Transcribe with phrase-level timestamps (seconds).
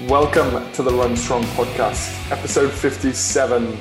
[0.00, 3.78] Welcome to the Run Strong podcast, episode 57.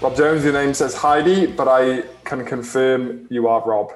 [0.00, 3.90] Rob Jones, your name says Heidi, but I can confirm you are Rob.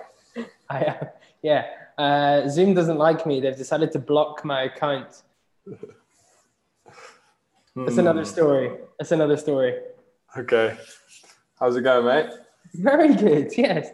[0.68, 1.06] I am,
[1.40, 1.66] yeah.
[1.96, 3.38] Uh, Zoom doesn't like me.
[3.38, 5.22] They've decided to block my account.
[7.76, 8.72] That's another story.
[8.98, 9.76] That's another story.
[10.36, 10.76] Okay.
[11.60, 12.32] How's it going, mate?
[12.74, 13.90] Very good, yes.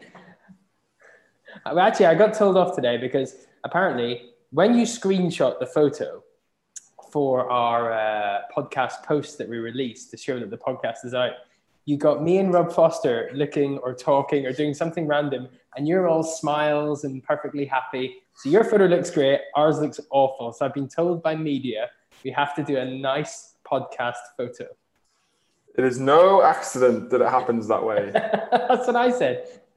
[1.66, 6.22] Actually, I got told off today because apparently, when you screenshot the photo
[7.12, 11.32] for our uh, podcast post that we released to show that the podcast is out,
[11.84, 16.06] you got me and Rob Foster looking or talking or doing something random, and you're
[16.06, 18.16] all smiles and perfectly happy.
[18.34, 20.52] So your photo looks great, ours looks awful.
[20.52, 21.88] So I've been told by media
[22.24, 24.66] we have to do a nice podcast photo.
[25.76, 28.10] It is no accident that it happens that way.
[28.12, 29.46] That's what I said.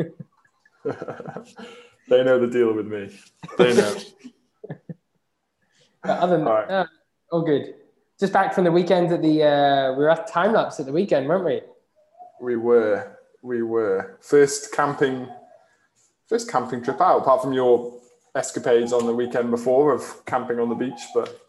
[2.10, 3.16] they know the deal with me.
[3.58, 3.96] They know.
[6.04, 6.68] But other than right.
[6.68, 6.86] uh,
[7.32, 7.74] all good.
[8.20, 11.28] Just back from the weekend at the uh, we were at TimeLapse at the weekend,
[11.28, 11.62] weren't we?
[12.40, 14.18] We were, we were.
[14.22, 15.28] First camping,
[16.28, 18.00] first camping trip out, apart from your
[18.36, 21.02] escapades on the weekend before of camping on the beach.
[21.16, 21.42] But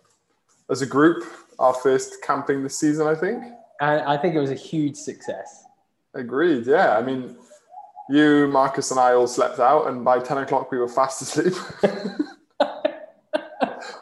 [0.70, 1.25] as a group,
[1.59, 3.42] our first camping this season, I think.
[3.81, 5.64] And I think it was a huge success.
[6.14, 6.67] Agreed.
[6.67, 6.97] Yeah.
[6.97, 7.37] I mean,
[8.09, 11.55] you, Marcus, and I all slept out, and by 10 o'clock, we were fast asleep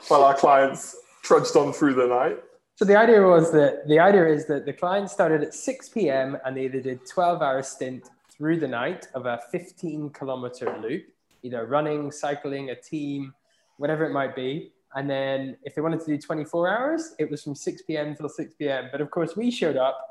[0.08, 0.96] while our clients
[1.31, 2.39] trudged on through the night.
[2.75, 6.36] So the idea was that the idea is that the client started at 6 p.m.
[6.45, 11.05] and they either did 12 hour stint through the night of a 15 kilometer loop,
[11.45, 13.33] either running, cycling, a team,
[13.77, 14.73] whatever it might be.
[14.97, 18.17] And then if they wanted to do 24 hours, it was from 6 p.m.
[18.17, 18.89] till 6 p.m.
[18.91, 20.05] But of course, we showed up,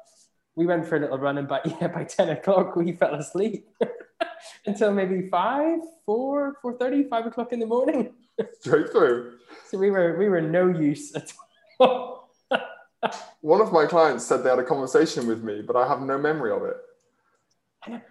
[0.55, 3.67] we went for a little run, and by yeah, by 10 o'clock we fell asleep
[4.65, 8.13] until maybe 5, 4, 4:30, 5 o'clock in the morning.
[8.59, 9.33] Straight through.
[9.67, 11.31] So we were we were no use at
[11.79, 12.33] all.
[13.41, 16.17] One of my clients said they had a conversation with me, but I have no
[16.17, 16.75] memory of it.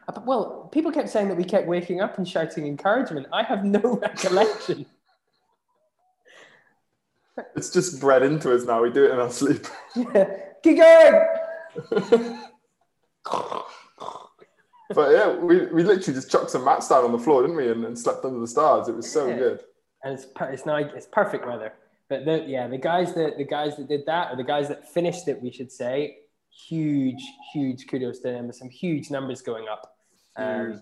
[0.09, 3.27] Uh, Well, people kept saying that we kept waking up and shouting encouragement.
[3.33, 4.87] I have no recollection.
[7.55, 8.83] It's just bred into us now.
[8.83, 9.67] We do it in our sleep.
[9.95, 10.29] Yeah.
[10.63, 11.27] Keep going.
[14.95, 17.71] But yeah, we, we literally just chucked some mats down on the floor, didn't we?
[17.71, 18.89] And, and slept under the stars.
[18.89, 19.37] It was so Yeah.
[19.37, 19.61] good.
[20.03, 20.87] And it's per- it's nice.
[20.95, 21.73] It's perfect weather.
[22.09, 24.89] But the, yeah, the guys that the guys that did that, or the guys that
[24.89, 26.19] finished it, we should say,
[26.51, 27.23] huge,
[27.53, 28.47] huge kudos to them.
[28.47, 29.97] There's some huge numbers going up.
[30.37, 30.81] Um.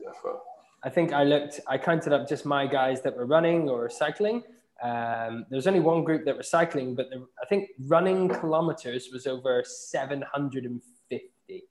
[0.86, 4.44] I think I looked, I counted up just my guys that were running or cycling.
[4.80, 9.08] Um, there was only one group that were cycling, but the, I think running kilometers
[9.12, 11.64] was over 750,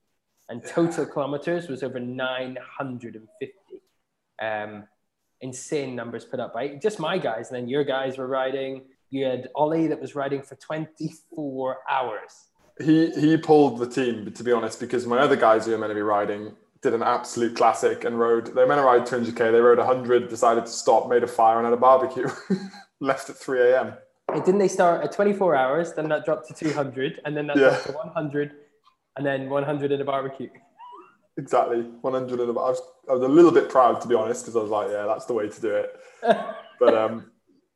[0.49, 3.53] and total kilometers was over 950.
[4.41, 4.83] Um,
[5.45, 8.71] insane numbers put up by just my guys, and then your guys were riding.
[9.11, 12.31] You had Ollie that was riding for 24 hours.
[12.83, 15.91] He he pulled the team, to be honest, because my other guys who were meant
[15.91, 16.43] to be riding
[16.81, 18.47] did an absolute classic and rode.
[18.47, 19.37] They were meant to ride 200k.
[19.51, 22.27] They rode 100, decided to stop, made a fire, and had a barbecue.
[22.99, 23.93] Left at 3 a.m.
[24.33, 25.93] And didn't they start at 24 hours?
[25.93, 27.69] Then that dropped to 200, and then that Yeah.
[27.69, 28.51] dropped to 100,
[29.17, 30.49] and then 100 at a barbecue.
[31.37, 32.49] Exactly, 100 and.
[32.49, 34.89] I was, I was a little bit proud, to be honest, because I was like,
[34.89, 35.99] yeah, that's the way to do it.
[36.77, 37.31] But um,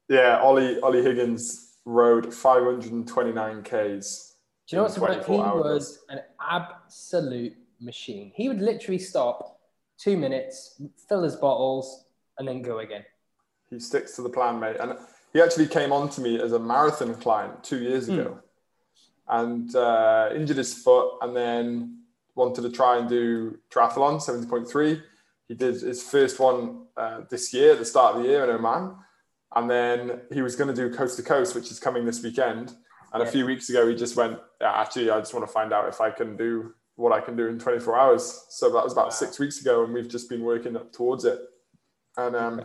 [0.09, 4.35] yeah, Ollie Ollie Higgins rode 529 k's.
[4.67, 5.19] Do you know what's about?
[5.19, 5.63] He 24 hours.
[5.63, 8.33] was an absolute machine.
[8.35, 9.61] He would literally stop
[9.97, 12.05] two minutes, fill his bottles,
[12.37, 13.05] and then go again.
[13.69, 14.77] He sticks to the plan, mate.
[14.79, 14.97] And
[15.31, 18.39] he actually came on to me as a marathon client two years ago,
[19.27, 21.98] and uh, injured his foot, and then
[22.39, 25.01] wanted to try and do triathlon 70.3.
[25.50, 28.50] He did his first one uh, this year, at the start of the year in
[28.50, 28.95] Oman,
[29.55, 32.73] and then he was going to do coast to coast, which is coming this weekend.
[33.11, 35.73] And a few weeks ago, he just went, yeah, actually, I just want to find
[35.73, 38.45] out if I can do what I can do in 24 hours.
[38.50, 39.09] So that was about Wow.
[39.11, 41.39] six weeks ago, and we've just been working up towards it.
[42.17, 42.61] And um,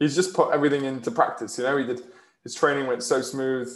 [0.00, 1.56] he's just put everything into practice.
[1.58, 2.02] You know, he did
[2.42, 3.68] his training went so smooth.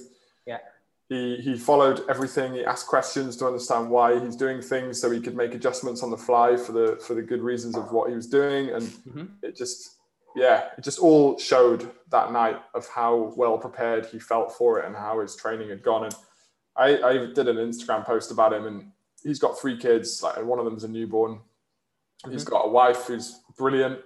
[1.08, 2.52] He he followed everything.
[2.52, 6.10] He asked questions to understand why he's doing things, so he could make adjustments on
[6.10, 8.70] the fly for the for the good reasons of what he was doing.
[8.70, 9.28] And Mhm.
[9.43, 9.96] it just
[10.37, 14.84] yeah, it just all showed that night of how well prepared he felt for it
[14.84, 16.05] and how his training had gone.
[16.05, 16.14] And
[16.76, 18.93] I, I did an Instagram post about him, and
[19.25, 20.22] he's got three kids.
[20.22, 21.40] Like one of them's a newborn.
[22.31, 24.00] He's got a wife who's brilliant.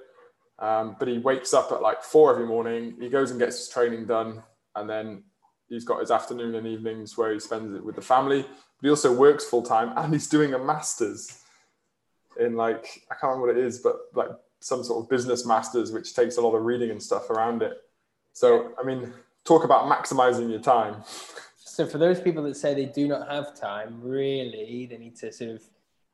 [0.58, 2.96] Um, but he wakes up at like four every morning.
[3.00, 4.42] He goes and gets his training done,
[4.76, 5.24] and then
[5.72, 8.42] he's got his afternoon and evenings where he spends it with the family.
[8.42, 11.38] But he also works full time, and he's doing a master's
[12.38, 14.30] in like I can't remember what it is, but like
[14.60, 17.78] some sort of business masters, which takes a lot of reading and stuff around it.
[18.32, 19.12] So I mean,
[19.44, 21.02] talk about maximizing your time.
[21.64, 25.32] So for those people that say they do not have time, really, they need to
[25.32, 25.62] sort of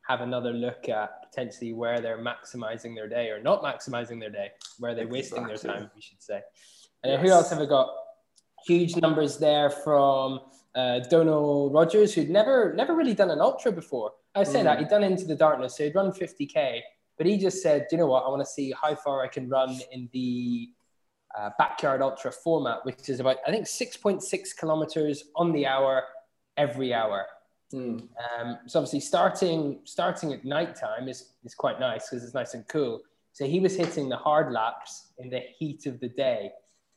[0.06, 4.52] have another look at potentially where they're maximizing their day or not maximizing their day,
[4.78, 6.42] where they're wasting their time, we should say.
[7.02, 7.22] And Yes.
[7.22, 7.92] who else have we got?
[8.66, 10.40] Huge numbers there from
[10.74, 14.12] uh, Donal Rogers, who'd never never really done an ultra before.
[14.34, 14.64] I say Mm.
[14.64, 16.80] that he'd done into the darkness, so he'd run 50k,
[17.16, 18.24] but he just said, "Do you know what?
[18.24, 20.68] I want to see how far I can run in the
[21.36, 26.04] uh, backyard ultra format, which is about I think 6.6 kilometers on the hour
[26.56, 27.26] every hour."
[27.70, 27.98] Hmm.
[28.38, 32.66] Um, so obviously starting starting at nighttime is, is quite nice because it's nice and
[32.68, 33.00] cool.
[33.32, 36.50] So he was hitting the hard laps in the heat of the day.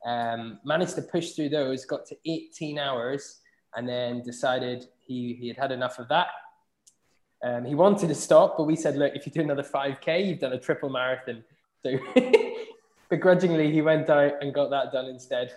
[0.05, 3.39] Um, managed to push through those, got to 18 hours,
[3.75, 6.27] and then decided he, he had had enough of that.
[7.43, 10.39] Um, he wanted to stop, but we said, look, if you do another 5K, you've
[10.39, 11.43] done a triple marathon.
[11.83, 11.97] So
[13.09, 15.53] begrudgingly, he went out and got that done instead.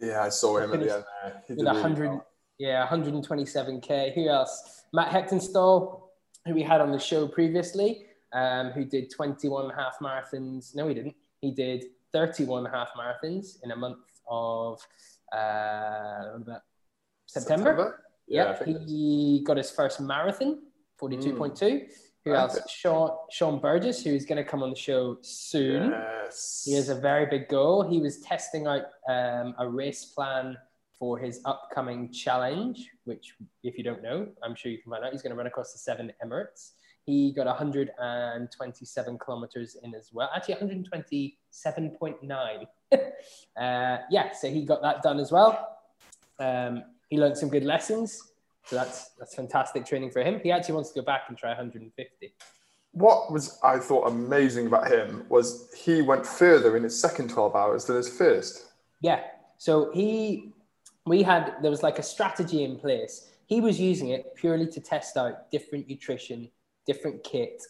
[0.00, 1.42] Yeah, I saw him at the end there.
[1.46, 2.26] He with did really well.
[2.62, 6.02] yeah 127k who else matt hectonstall
[6.46, 10.74] who we had on the show previously um, who did 21 and a half marathons
[10.74, 13.98] no he didn't he did 31 and a half marathons in a month
[14.28, 14.80] of
[15.34, 16.62] uh, about
[17.26, 20.58] september, Yeah, think he got his first marathon
[21.00, 21.88] 42.2
[22.24, 26.62] who else sean sean burgess who's going to come on the show soon Yes.
[26.64, 27.82] he has a very big goal.
[27.88, 30.56] He was testing out um, a race plan
[30.98, 35.10] for his upcoming challenge, which, if you don't know, I'm sure you can find out.
[35.12, 36.72] He's going to run across the seven Emirates.
[37.04, 40.30] He got 127 kilometers in as well.
[40.34, 42.66] Actually, 127.9.
[42.92, 45.78] uh, yeah, so he got that done as well.
[46.38, 48.32] Um, he learned some good lessons.
[48.66, 50.40] So that's that's fantastic training for him.
[50.42, 52.32] He actually wants to go back and try 150.
[52.92, 57.56] What was I thought amazing about him was he went further in his second 12
[57.56, 58.66] hours than his first.
[59.00, 59.20] Yeah.
[59.58, 60.52] So he,
[61.06, 63.30] we had, there was like a strategy in place.
[63.46, 66.50] He was using it purely to test out different nutrition,
[66.86, 67.62] different kit,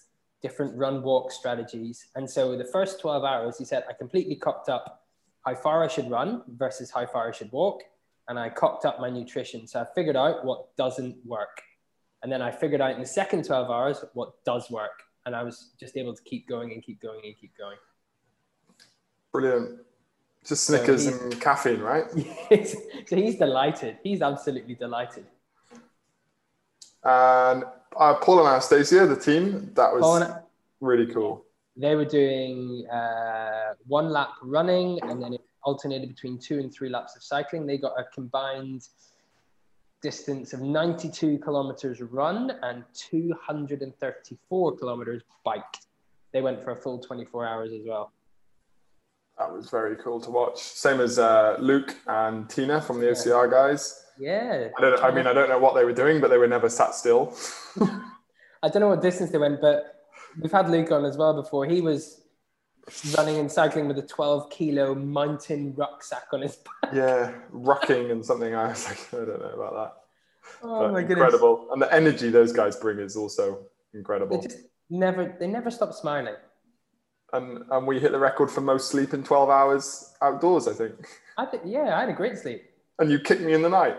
[0.43, 2.07] different run walk strategies.
[2.17, 5.05] And so the first 12 hours, he said, I completely cocked up
[5.45, 7.83] how far I should run versus how far I should walk.
[8.29, 9.67] And I cocked up my nutrition.
[9.67, 11.63] So I figured out what doesn't work.
[12.23, 15.03] And then I figured out in the second 12 hours what does work.
[15.27, 17.77] And I was just able to keep going and keep going and keep going.
[19.33, 19.81] Brilliant.
[20.45, 22.05] Just Snickers he's- and caffeine, right?
[23.07, 23.99] so he's delighted.
[24.03, 25.25] He's absolutely delighted.
[27.05, 27.65] And
[27.97, 30.35] uh, Paul and Anastasia, the team, that was and-
[30.81, 31.45] really cool.
[31.75, 36.91] They were doing uh, one lap running and then it alternated between two and three
[36.91, 37.67] laps of cycling.
[37.67, 38.87] They got a combined
[40.03, 45.63] distance of 92 kilometers run and 234 kilometers bike.
[46.33, 48.13] They went for a full 24 hours as well.
[49.39, 50.59] That was very cool to watch.
[50.59, 54.02] Same as uh, Luke and Tina from the OCR guys.
[54.19, 54.69] Yeah.
[54.77, 55.03] I don't.
[55.03, 57.37] I mean, I don't know what they were doing, but they were never sat still.
[58.63, 60.05] I don't know what distance they went, but
[60.41, 61.67] we've had Luke on as well before.
[61.67, 62.21] He was
[63.17, 66.93] running and cycling with a 12 kilo mountain rucksack on his back.
[66.95, 68.55] yeah, rucking and something.
[68.55, 69.93] I was like, I don't know about that.
[70.63, 71.19] Oh But my goodness.
[71.19, 74.41] incredible, and the energy those guys bring is also incredible.
[74.41, 74.59] They just
[74.91, 76.35] never, they never stop smiling.
[77.33, 81.09] And and we hit the record for most sleep in 12 hours outdoors, I think.
[81.39, 82.63] I think, yeah, I had a great sleep.
[82.99, 83.97] And you kicked me in the night,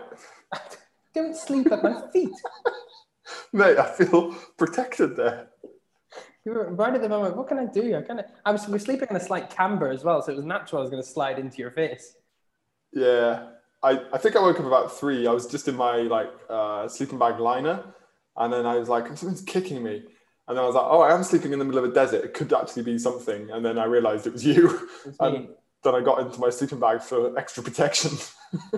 [1.14, 2.32] Don't sleep at my feet.
[3.52, 3.78] mate.
[3.78, 5.48] I feel protected there.
[6.44, 7.36] You were right at the moment.
[7.36, 7.96] What can I do?
[7.96, 10.32] I kind of, I was, we were sleeping in a slight camber as well, so
[10.32, 10.80] it was natural.
[10.80, 12.16] I was going to slide into your face.
[12.92, 13.46] Yeah,
[13.82, 15.26] I, I think I woke up about three.
[15.26, 17.84] I was just in my like uh, sleeping bag liner,
[18.36, 20.02] and then I was like, something's kicking me.
[20.46, 22.22] And then I was like, oh, I am sleeping in the middle of a desert.
[22.22, 23.50] It could actually be something.
[23.50, 24.68] And then I realized it was you.
[25.06, 25.36] It was me.
[25.36, 25.48] And
[25.84, 28.12] then I got into my sleeping bag for extra protection.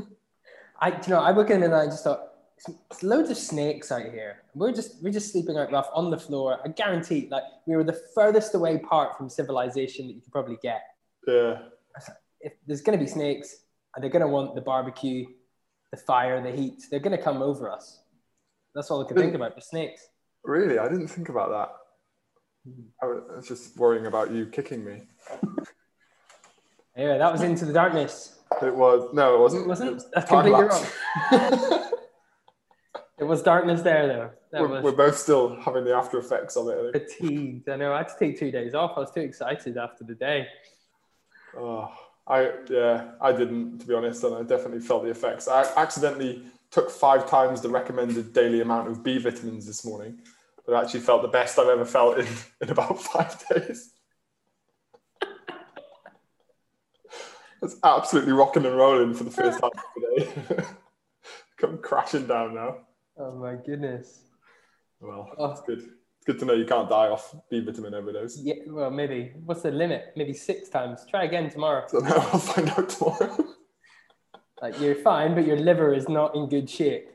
[0.80, 2.32] I, you know, I woke in and I just thought,
[2.66, 4.42] there's loads of snakes out here.
[4.54, 6.58] We're just, we're just sleeping out rough on the floor.
[6.64, 10.58] I guarantee, like, we were the furthest away part from civilization that you could probably
[10.62, 10.82] get.
[11.26, 11.58] yeah.
[12.40, 13.56] If there's going to be snakes,
[13.96, 15.24] and they're going to want the barbecue,
[15.90, 16.82] the fire, the heat.
[16.90, 18.02] They're going to come over us.
[18.74, 19.56] That's all I can think about.
[19.56, 20.06] The snakes.
[20.44, 20.78] Really?
[20.78, 22.70] I didn't think about that.
[22.70, 22.82] Hmm.
[23.02, 25.02] I was just worrying about you kicking me.
[26.96, 28.38] Anyway, that was into the darkness.
[28.62, 29.62] It was, no, it wasn't.
[29.62, 29.90] Mm, it wasn't.
[29.90, 30.92] It was That's completely lapse.
[31.32, 31.82] wrong.
[33.18, 34.30] It was darkness there, though.
[34.52, 36.78] That We're, was we're both still having the after effects of it.
[36.94, 37.68] I fatigued.
[37.68, 37.92] I know.
[37.92, 38.92] I had to take two days off.
[38.96, 40.46] I was too excited after the day.
[41.56, 41.90] Oh,
[42.26, 45.48] I yeah, I didn't to be honest, and I definitely felt the effects.
[45.48, 50.18] I accidentally took five times the recommended daily amount of B vitamins this morning,
[50.66, 52.26] but I actually felt the best I've ever felt in,
[52.60, 53.94] in about five days.
[57.62, 59.70] It's absolutely rocking and rolling for the first time
[60.16, 60.64] today.
[61.58, 62.78] come crashing down now.
[63.18, 64.20] Oh my goodness.
[65.00, 65.48] Well, Oh.
[65.48, 65.78] that's good.
[65.78, 68.38] It's good to know you can't die off B vitamin overdose.
[68.42, 69.32] Yeah, well, maybe.
[69.44, 70.12] What's the limit?
[70.16, 71.06] Maybe six times.
[71.08, 71.84] Try again tomorrow.
[71.88, 73.36] So now I'll find out tomorrow.
[74.62, 77.10] Like you're fine, but your liver is not in good shape.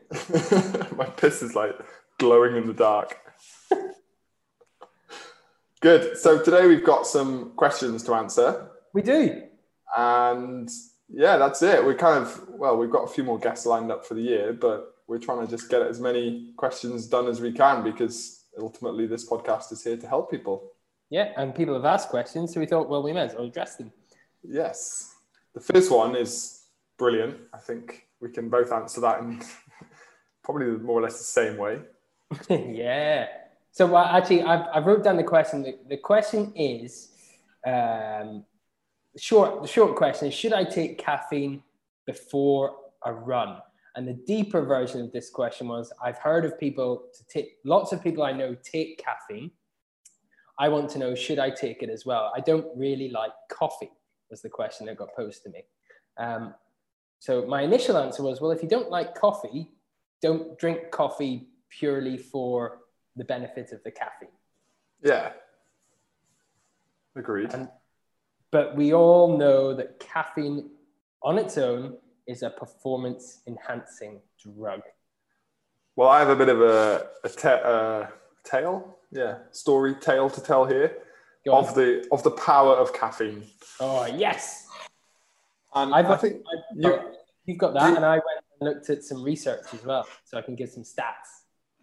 [0.96, 1.72] My piss is like
[2.20, 3.18] glowing in the dark.
[5.82, 6.18] Good.
[6.20, 8.70] So today we've got some questions to answer.
[8.94, 9.42] We do.
[9.98, 10.70] And
[11.10, 11.86] yeah, that's it.
[11.86, 14.54] We kind of, well, we've got a few more guests lined up for the year,
[14.54, 19.08] but we're trying to just get as many questions done as we can because ultimately
[19.08, 20.72] this podcast is here to help people.
[21.10, 23.76] Yeah, and people have asked questions, so we thought, well, we might as well address
[23.76, 23.92] them.
[24.42, 25.14] Yes.
[25.54, 26.64] The first one is
[26.98, 27.38] brilliant.
[27.54, 29.42] I think we can both answer that in
[30.44, 31.80] probably more or less the same way.
[32.50, 33.28] yeah.
[33.72, 35.64] So well, actually, I've, I wrote down the question.
[35.64, 37.10] The, the question is,
[37.66, 38.46] um,
[39.18, 39.62] short.
[39.62, 41.64] The short question is: Should I take caffeine
[42.06, 42.76] before
[43.06, 43.58] a run?
[43.96, 47.58] And the deeper version of this question was: I've heard of people to take.
[47.66, 49.52] Lots of people I know take caffeine.
[50.60, 52.32] I want to know: Should I take it as well?
[52.36, 53.92] I don't really like coffee.
[54.30, 55.66] Was the question that got posed to me.
[56.18, 56.54] Um,
[57.20, 59.70] so my initial answer was: Well, if you don't like coffee,
[60.22, 62.80] don't drink coffee purely for
[63.16, 64.30] the benefit of the caffeine.
[65.04, 65.32] Yeah.
[67.16, 67.54] Agreed.
[67.54, 67.68] And,
[68.52, 70.70] but we all know that caffeine
[71.24, 74.82] on its own is a performance enhancing drug.
[75.96, 78.08] Well, I have a bit of a, a ta- uh,
[78.44, 80.98] tale, yeah, story tale to tell here
[81.46, 81.66] Go on.
[81.66, 83.44] of the of the power of caffeine.
[83.80, 84.68] oh, yes.
[85.74, 87.00] And I've, I think I've you,
[87.46, 88.26] you've got that, and I went
[88.60, 91.30] and looked at some research as well, so I can give some stats.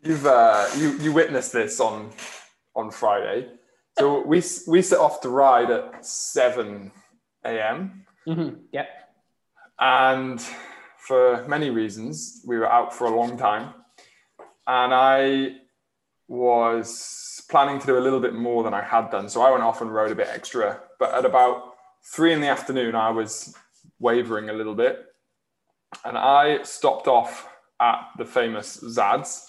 [0.03, 2.11] you've uh, you you witnessed this on
[2.77, 3.49] on Friday.
[3.99, 6.93] So we we set off to ride at seven
[7.45, 8.05] a.m.
[8.25, 8.87] hmm Yeah.
[9.79, 10.41] and
[10.99, 13.75] for many reasons we were out for a long time.
[14.67, 15.57] And i
[16.29, 19.29] was planning to do a little bit more than i had done.
[19.29, 20.81] So i went off and rode a bit extra.
[20.99, 21.75] But at about
[22.15, 23.55] three in the afternoon i was
[23.99, 25.07] wavering a little bit.
[26.05, 27.49] And i stopped off
[27.81, 29.47] at the famous zads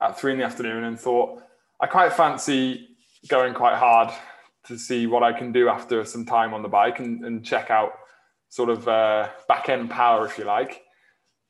[0.00, 1.42] at three in the afternoon and thought
[1.80, 2.88] i quite fancy
[3.28, 4.12] going quite hard
[4.66, 7.70] to see what i can do after some time on the bike and, and check
[7.70, 7.92] out
[8.48, 10.82] sort of uh, back end power, if you like.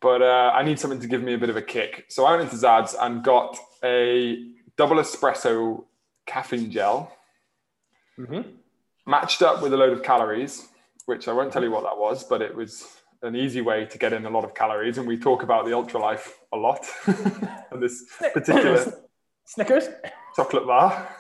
[0.01, 2.07] But uh, I need something to give me a bit of a kick.
[2.09, 4.39] So I went into Zad's and got a
[4.77, 5.85] double espresso
[6.27, 7.13] caffeine gel
[8.19, 8.43] mm-hmm.
[9.07, 10.69] matched up with a load of calories,
[11.07, 12.87] which I won't tell you what that was, but it was
[13.23, 14.99] an easy way to get in a lot of calories.
[14.99, 18.05] And we talk about the Ultralife a lot and this
[18.35, 18.93] particular
[19.47, 19.89] Snickers.
[20.35, 21.16] chocolate bar.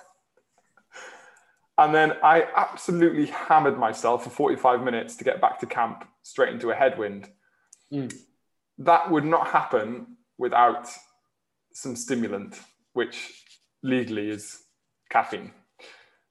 [1.78, 6.54] And then I absolutely hammered myself for 45 minutes to get back to camp straight
[6.54, 7.28] into a headwind.
[7.92, 8.14] Mm.
[8.78, 10.88] That would not happen without
[11.72, 12.58] some stimulant,
[12.94, 13.42] which
[13.82, 14.62] legally is
[15.10, 15.52] caffeine.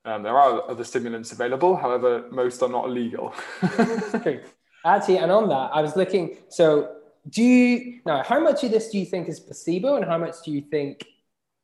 [0.03, 3.33] Um, there are other stimulants available, however, most are not legal.
[4.85, 6.37] Actually, and on that, I was looking.
[6.49, 6.97] So,
[7.27, 8.21] do you now?
[8.23, 11.03] How much of this do you think is placebo, and how much do you think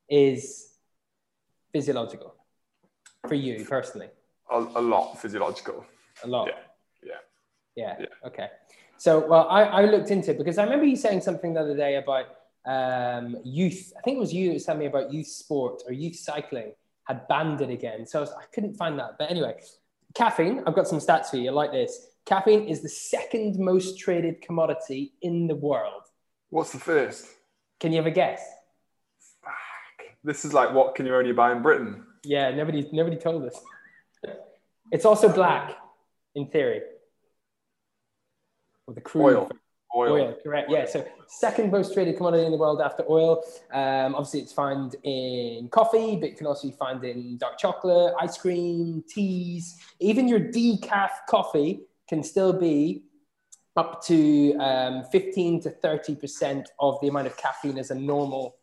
[0.10, 0.70] is
[1.72, 2.36] physiological
[3.28, 4.10] for you personally?
[4.52, 5.86] a, a lot physiological.
[6.24, 6.48] A lot.
[6.48, 6.54] Yeah,
[7.04, 7.14] yeah.
[7.76, 7.96] Yeah.
[8.02, 8.28] Yeah.
[8.28, 8.48] Okay.
[8.98, 11.76] So, well, I, I looked into it because I remember you saying something the other
[11.76, 12.26] day about
[12.66, 13.94] um, youth.
[13.98, 16.74] I think it was you that telling me about youth sport or youth cycling
[17.06, 18.06] had banned it again.
[18.06, 19.18] So I, was, I couldn't find that.
[19.18, 19.56] But anyway,
[20.14, 20.62] caffeine.
[20.68, 21.50] I've got some stats for you.
[21.50, 22.10] I like this.
[22.26, 26.04] Caffeine is the second most traded commodity in the world.
[26.50, 27.26] What's the first?
[27.80, 28.44] Can you have a guess?
[29.44, 30.06] Fuck.
[30.24, 32.06] This is like what can you only buy in Britain?
[32.24, 33.60] Yeah, nobody nobody told us.
[34.92, 35.76] It's also black,
[36.36, 36.82] in theory.
[38.88, 39.52] Or the crude Oil.
[39.96, 40.14] Oil.
[40.14, 40.70] Oil, correct.
[40.72, 40.86] Yeah.
[40.86, 43.44] So second most traded commodity in the world after oil.
[43.74, 48.14] Um, obviously, it's found in coffee, but it can also be found in dark chocolate,
[48.20, 49.78] ice cream, teas.
[50.00, 53.04] Even your decaf coffee can still be
[53.76, 58.58] up to um, 15 to 30 percent of the amount of caffeine as a normal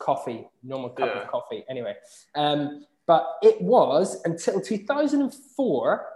[0.00, 1.22] coffee, normal cup Yeah.
[1.22, 1.64] of coffee.
[1.68, 1.94] Anyway,
[2.34, 6.06] um, but it was until 2004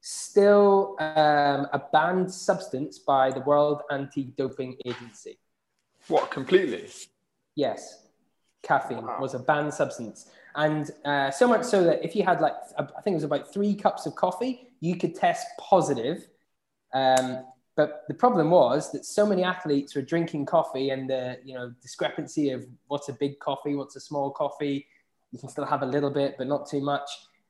[0.00, 5.38] still um, a banned substance by the World Anti-Doping Agency.
[6.08, 6.88] What completely?
[7.54, 8.06] Yes,
[8.62, 9.18] caffeine Wow.
[9.20, 13.00] was a banned substance, and uh, so much so that if you had like I
[13.02, 16.26] think it was about three cups of coffee, you could test positive.
[16.94, 17.44] Um,
[17.76, 21.72] but the problem was that so many athletes were drinking coffee, and the you know
[21.80, 24.86] discrepancy of what's a big coffee, what's a small coffee.
[25.30, 27.08] You can still have a little bit, but not too much.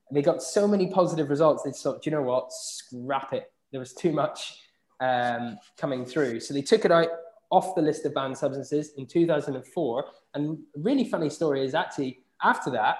[0.09, 1.63] And they got so many positive results.
[1.65, 2.53] They thought, "Do you know what?
[2.53, 3.53] Scrap it.
[3.73, 4.59] There was too much
[5.03, 6.41] um, coming through.
[6.41, 7.09] So they took it out
[7.51, 10.05] off the list of banned substances in 2004.
[10.35, 12.97] And really funny story is actually after that,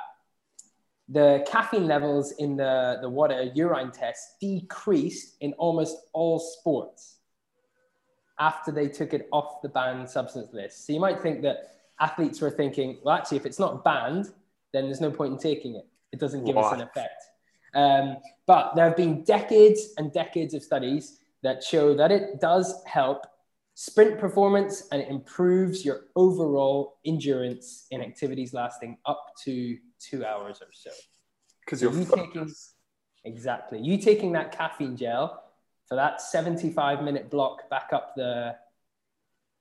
[1.13, 7.19] the caffeine levels in the, the water urine test decreased in almost all sports
[8.39, 10.87] after they took it off the banned substance list.
[10.87, 14.27] So you might think that athletes were thinking, well, actually, if it's not banned,
[14.73, 15.87] then there's no point in taking it.
[16.13, 16.67] It doesn't give what?
[16.67, 17.23] us an effect.
[17.75, 18.17] Um,
[18.47, 23.27] but there have been decades and decades of studies that show that it does help
[23.75, 29.77] sprint performance and it improves your overall endurance in activities lasting up to
[30.11, 30.91] two hours or so.
[31.65, 32.53] Because you're you taking
[33.25, 35.45] exactly you taking that caffeine gel
[35.89, 38.57] for that 75 minute block back up the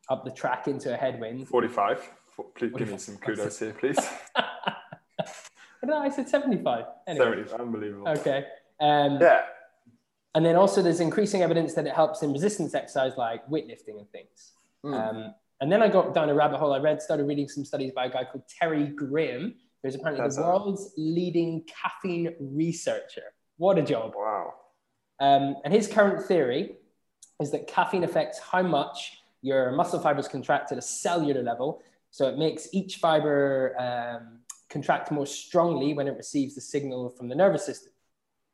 [0.10, 1.48] up the track into a headwind.
[1.48, 2.10] 45.
[2.56, 4.00] Please give me some kudos here, please.
[5.84, 6.86] no, I said 75.
[7.08, 7.26] Anyway.
[7.26, 8.08] 75, unbelievable.
[8.10, 8.46] Okay.
[8.80, 9.44] Um, yeah.
[10.34, 14.10] And then also there's increasing evidence that it helps in resistance exercise like weightlifting and
[14.12, 14.54] things.
[14.84, 14.94] Mm.
[14.94, 16.74] Um, and then I got down a rabbit hole.
[16.74, 20.36] I read, started reading some studies by a guy called Terry Graham, who's apparently That's
[20.36, 23.34] the world's leading caffeine researcher.
[23.58, 24.14] What a job.
[24.16, 24.54] Wow.
[25.20, 26.78] Um, and his current theory
[27.40, 31.82] is that caffeine affects how much your muscle fibers contract at a cellular level.
[32.12, 37.28] So it makes each fiber um, contract more strongly when it receives the signal from
[37.28, 37.92] the nervous system.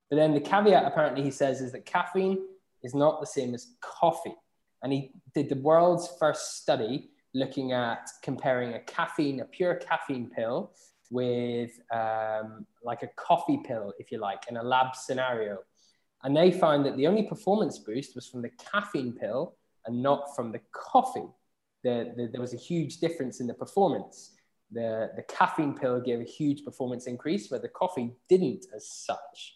[0.10, 2.40] But then the caveat, apparently, he says, is that caffeine
[2.84, 4.36] is not the same as coffee.
[4.84, 10.30] And he did the world's first study looking at comparing a caffeine, a pure caffeine
[10.30, 10.72] pill,
[11.10, 15.60] with um, like a coffee pill, if you like, in a lab scenario.
[16.24, 20.36] And they found that the only performance boost was from the caffeine pill and not
[20.36, 21.28] from the coffee.
[21.84, 24.34] The, the, there was a huge difference in the performance.
[24.72, 29.56] The, the caffeine pill gave a huge performance increase, where the coffee didn't as such.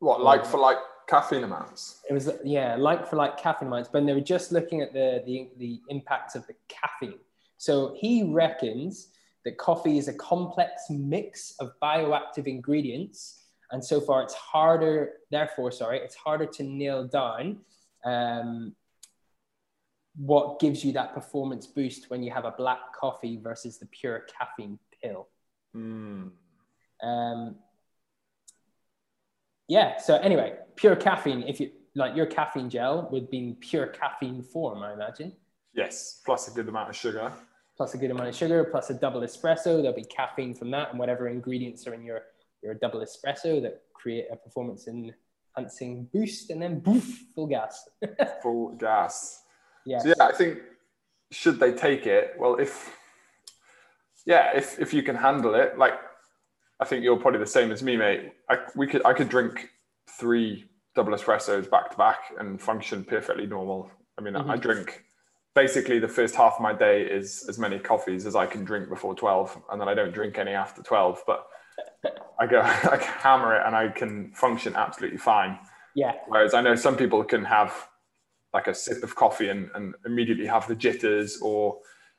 [0.00, 0.78] What, like for like
[1.08, 2.00] caffeine amounts?
[2.08, 5.22] It was, yeah, like for like caffeine amounts, but they were just looking at the,
[5.24, 7.20] the, the impacts of the caffeine.
[7.56, 9.08] So he reckons
[9.44, 13.44] that coffee is a complex mix of bioactive ingredients.
[13.70, 17.60] And so far, it's harder, therefore, sorry, it's harder to nail down
[18.04, 18.74] um,
[20.16, 24.26] what gives you that performance boost when you have a black coffee versus the pure
[24.38, 25.28] caffeine pill.
[25.74, 26.30] Mm.
[27.02, 27.56] Um,
[29.68, 29.98] yeah.
[29.98, 31.44] So anyway, pure caffeine.
[31.44, 35.32] If you like your caffeine gel would be in pure caffeine form, I imagine.
[35.74, 37.32] Yes, plus a good amount of sugar.
[37.80, 39.80] Plus a good amount of sugar, plus a double espresso.
[39.80, 42.24] There'll be caffeine from that, and whatever ingredients are in your
[42.62, 47.88] your double espresso that create a performance enhancing boost, and then boof, full gas.
[48.42, 49.44] full gas.
[49.86, 49.98] Yeah.
[50.00, 50.58] So yeah, I think
[51.30, 52.34] should they take it?
[52.38, 52.94] Well, if
[54.26, 55.94] yeah, if if you can handle it, like
[56.80, 58.32] I think you're probably the same as me, mate.
[58.50, 59.70] I we could I could drink
[60.06, 63.90] three double espressos back to back and function perfectly normal.
[64.18, 64.50] I mean, mm-hmm.
[64.50, 65.02] I drink
[65.54, 68.88] basically the first half of my day is as many coffees as I can drink
[68.88, 71.46] before 12 and then I don't drink any after 12 but
[72.38, 75.58] I go I can hammer it and I can function absolutely fine.
[75.94, 76.12] Yeah.
[76.28, 77.88] Whereas I know some people can have
[78.54, 81.78] like a sip of coffee and, and immediately have the jitters or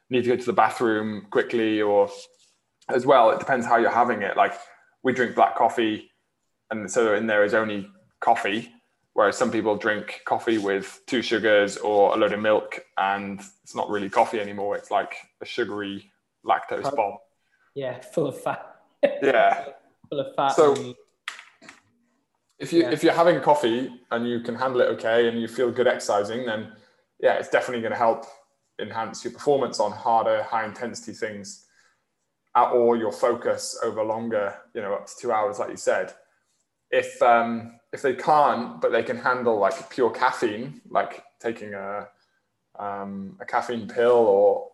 [0.10, 2.10] need to go to the bathroom quickly or
[2.90, 4.36] as well it depends how you're having it.
[4.36, 4.54] Like
[5.04, 6.12] we drink black coffee
[6.70, 7.88] and so in there is only
[8.20, 8.72] coffee
[9.14, 13.76] whereas some people drink coffee with two sugars or a load of milk and it's
[13.76, 14.76] not really coffee anymore.
[14.76, 16.12] It's like a sugary
[16.46, 17.18] lactose bomb.
[17.76, 18.76] Yeah full of fat.
[19.04, 19.66] Yeah.
[20.10, 20.94] Full of fat so and
[22.62, 22.92] if you yeah.
[22.92, 26.46] if you're having coffee and you can handle it okay and you feel good exercising,
[26.46, 26.72] then
[27.20, 28.26] yeah, it's definitely going to help
[28.80, 31.66] enhance your performance on harder, high intensity things,
[32.56, 36.14] or your focus over longer, you know, up to two hours, like you said.
[36.92, 42.08] If um, if they can't, but they can handle like pure caffeine, like taking a
[42.80, 44.68] um, a caffeine pill or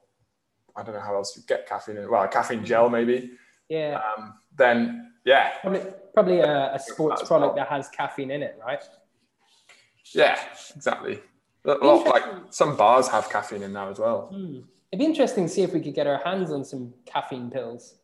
[0.76, 3.32] I don't know how else you get caffeine in, well, a caffeine gel maybe.
[3.70, 4.00] Yeah.
[4.18, 5.54] Um, then yeah.
[5.62, 5.82] Probably,
[6.14, 7.66] probably a, a sports product well.
[7.66, 8.84] that has caffeine in it, right?
[10.14, 10.40] Yeah,
[10.76, 11.20] exactly.
[11.66, 14.30] A lot, like some bars have caffeine in now as well.
[14.32, 14.60] Hmm.
[14.92, 17.96] It'd be interesting to see if we could get our hands on some caffeine pills.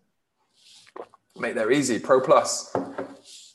[1.37, 1.97] Mate, they're easy.
[1.97, 2.75] Pro Plus.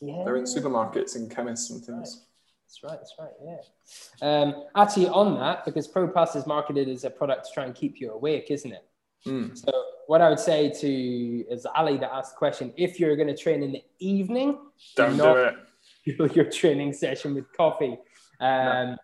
[0.00, 0.22] Yeah.
[0.24, 2.24] They're in supermarkets and chemists and things.
[2.68, 2.98] That's right.
[2.98, 3.60] That's right.
[4.20, 4.42] Yeah.
[4.42, 7.74] Um, actually, on that, because Pro Plus is marketed as a product to try and
[7.74, 8.84] keep you awake, isn't it?
[9.26, 9.56] Mm.
[9.56, 9.72] So
[10.06, 10.88] what I would say to
[11.50, 14.58] is Ali that asked the question: If you're going to train in the evening,
[14.96, 16.34] don't do, do it.
[16.36, 17.98] Your training session with coffee,
[18.40, 18.96] um, no.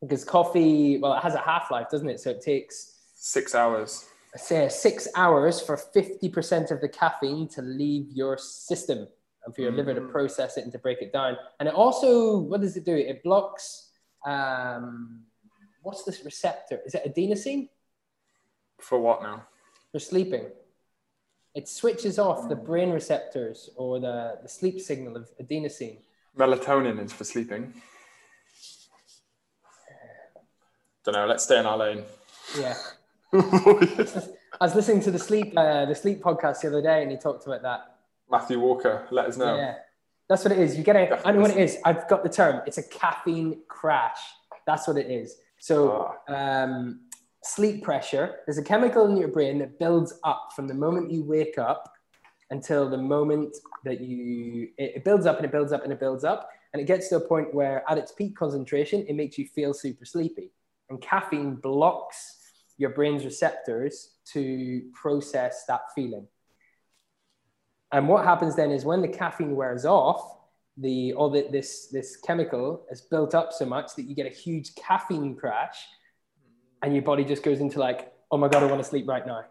[0.00, 2.20] because coffee, well, it has a half life, doesn't it?
[2.20, 4.06] So it takes six hours.
[4.36, 9.08] Say six hours for fifty percent of the caffeine to leave your system
[9.44, 9.76] and for your mm.
[9.76, 10.10] liver to mm.
[10.10, 11.36] process it and to break it down.
[11.60, 12.94] And it also, what does it do?
[12.94, 13.90] It blocks.
[14.24, 15.22] Um,
[15.82, 16.80] what's this receptor?
[16.86, 17.68] Is it adenosine?
[18.80, 19.44] For what now?
[19.90, 20.46] For sleeping.
[21.54, 25.98] It switches off the brain receptors or the, the sleep signal of adenosine.
[26.38, 27.74] Melatonin is for sleeping.
[31.04, 31.26] Don't know.
[31.26, 32.04] Let's stay in our lane.
[32.58, 32.76] Yeah.
[33.32, 37.16] I was listening to the sleep uh, the sleep podcast the other day, and he
[37.16, 37.91] talked about that.
[38.32, 39.54] Matthew Walker, let us know.
[39.56, 39.74] Yeah,
[40.28, 40.76] that's what it is.
[40.76, 41.20] You get it.
[41.24, 41.76] I know what it is.
[41.84, 42.62] I've got the term.
[42.66, 44.18] It's a caffeine crash.
[44.66, 45.36] That's what it is.
[45.60, 46.62] So, Ah.
[46.62, 47.02] um,
[47.44, 48.36] sleep pressure.
[48.46, 51.92] There's a chemical in your brain that builds up from the moment you wake up
[52.50, 54.70] until the moment that you.
[54.78, 57.08] It, it builds up and it builds up and it builds up, and it gets
[57.10, 60.50] to a point where, at its peak concentration, it makes you feel super sleepy.
[60.88, 62.38] And caffeine blocks
[62.78, 66.26] your brain's receptors to process that feeling.
[67.92, 70.38] And what happens then is when the caffeine wears off,
[70.78, 74.34] the all the, this this chemical is built up so much that you get a
[74.34, 75.76] huge caffeine crash,
[76.82, 79.26] and your body just goes into like, oh my god, I want to sleep right
[79.26, 79.44] now.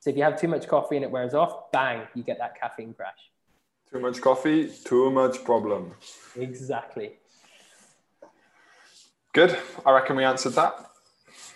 [0.00, 2.60] So if you have too much coffee and it wears off, bang, you get that
[2.60, 3.16] caffeine crash.
[3.90, 5.92] Too much coffee, too much problem.
[6.36, 7.14] Exactly.
[9.32, 9.56] Good.
[9.86, 10.74] I reckon we answered that.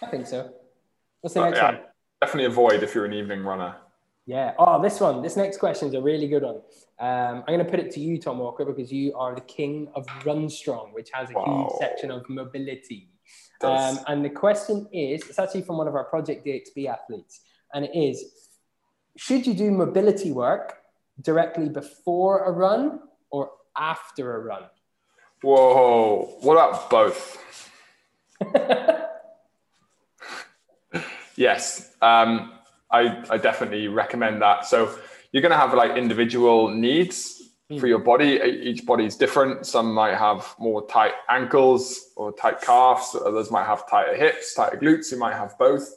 [0.01, 0.51] I think so.
[1.21, 1.81] What's the But next yeah, one?
[2.23, 3.77] definitely avoid if you're an evening runner.
[4.29, 4.53] Yeah.
[4.59, 5.23] Oh, this one.
[5.23, 6.57] This next question is a really good one.
[6.99, 9.89] Um, I'm going to put it to you, Tom Walker, because you are the king
[9.95, 11.45] of Run Strong, which has a Wow.
[11.47, 13.09] huge section of mobility.
[13.63, 17.41] Um, and the question is it's actually from one of our Project DXB athletes.
[17.73, 18.17] And it is
[19.17, 20.77] Should you do mobility work
[21.23, 24.65] directly before a run or after a run?
[25.43, 26.37] Whoa.
[26.43, 27.19] What about both?
[31.39, 32.58] Yes, um,
[32.91, 34.67] I, I definitely recommend that.
[34.67, 34.99] So
[35.33, 37.43] you're going to have like individual needs
[37.79, 38.41] for your body.
[38.43, 39.67] Each body is different.
[39.67, 43.15] Some might have more tight ankles or tight calves.
[43.15, 45.13] Others might have tighter hips, tighter glutes.
[45.13, 45.89] You might have both.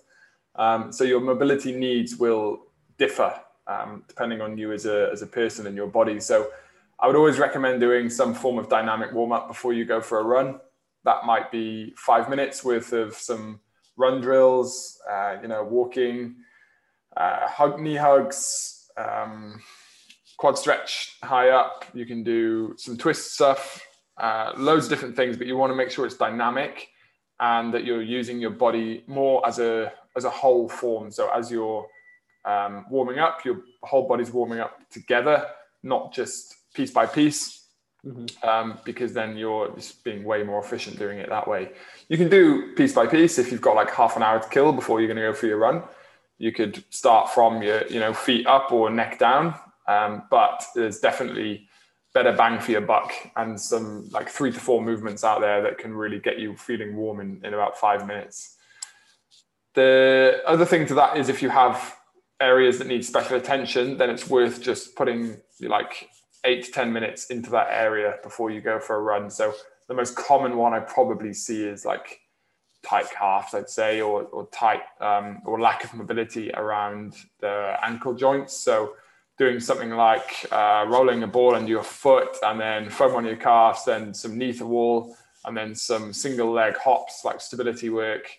[0.55, 2.63] Um, so your mobility needs will
[2.97, 3.33] differ
[3.67, 6.19] um, depending on you as a, as a person and your body.
[6.19, 6.49] So
[6.99, 10.19] I would always recommend doing some form of dynamic warm up before you go for
[10.19, 10.59] a run.
[11.03, 13.59] That might be five minutes worth of some
[13.97, 16.35] run drills, uh, you know, walking,
[17.17, 19.61] uh, hug knee hugs, um,
[20.37, 21.85] quad stretch high up.
[21.93, 23.85] You can do some twist stuff,
[24.17, 26.87] uh, loads of different things, but you want to make sure it's dynamic
[27.39, 31.11] and that you're using your body more as a as a whole form.
[31.11, 31.87] So as you're
[32.45, 35.45] um, warming up, your whole body's warming up together,
[35.83, 37.61] not just piece by piece
[38.43, 41.71] um, because then you're just being way more efficient doing it that way.
[42.09, 44.71] You can do piece by piece if you've got like half an hour to kill
[44.71, 45.83] before you're going to go for your run.
[46.41, 49.53] You could start from your you know feet up or neck down,
[49.87, 51.67] um, but there's definitely
[52.13, 55.77] better bang for your buck and some like three to four movements out there that
[55.77, 58.57] can really get you feeling warm in, in about five minutes.
[59.75, 61.95] The other thing to that is if you have
[62.41, 66.09] areas that need special attention, then it's worth just putting like
[66.43, 69.29] eight to 10 minutes into that area before you go for a run.
[69.29, 69.53] So
[69.87, 72.20] the most common one I probably see is like
[72.83, 78.13] tight calves, I'd say, or, or tight um, or lack of mobility around the ankle
[78.13, 78.57] joints.
[78.57, 78.95] So
[79.37, 83.37] doing something like uh, rolling a ball under your foot and then foam on your
[83.37, 85.15] calves, then some knee to wall,
[85.45, 88.29] and then some single leg hops like stability work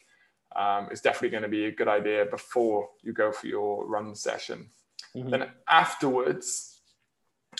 [0.54, 4.14] um, is definitely going to be a good idea before you go for your run
[4.14, 4.66] session.
[5.14, 6.80] Then afterwards,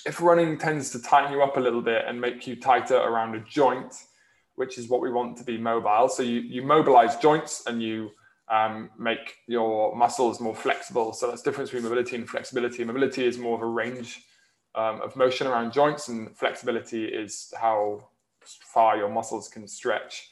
[0.07, 3.35] if running tends to tighten you up a little bit and make you tighter around
[3.35, 3.95] a joint,
[4.57, 6.09] which is what we want to be mobile.
[6.09, 8.11] So you, you mobilize joints and you
[8.49, 11.13] um, make your muscles more flexible.
[11.13, 12.85] So that's difference between mobility and flexibility.
[12.85, 14.23] Mobility is more of a range
[14.75, 18.09] um, of motion around joints, and flexibility is how
[18.45, 20.31] far your muscles can stretch.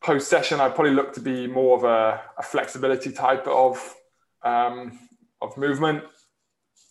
[0.00, 3.94] Post session, I'd probably look to be more of a, a flexibility type of
[4.42, 4.98] um,
[5.42, 6.04] of movement.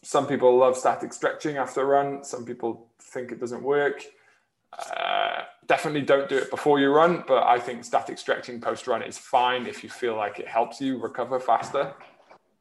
[0.03, 2.23] Some people love static stretching after a run.
[2.23, 4.03] Some people think it doesn't work.
[4.77, 9.01] Uh, definitely don't do it before you run, but I think static stretching post run
[9.01, 11.93] is fine if you feel like it helps you recover faster.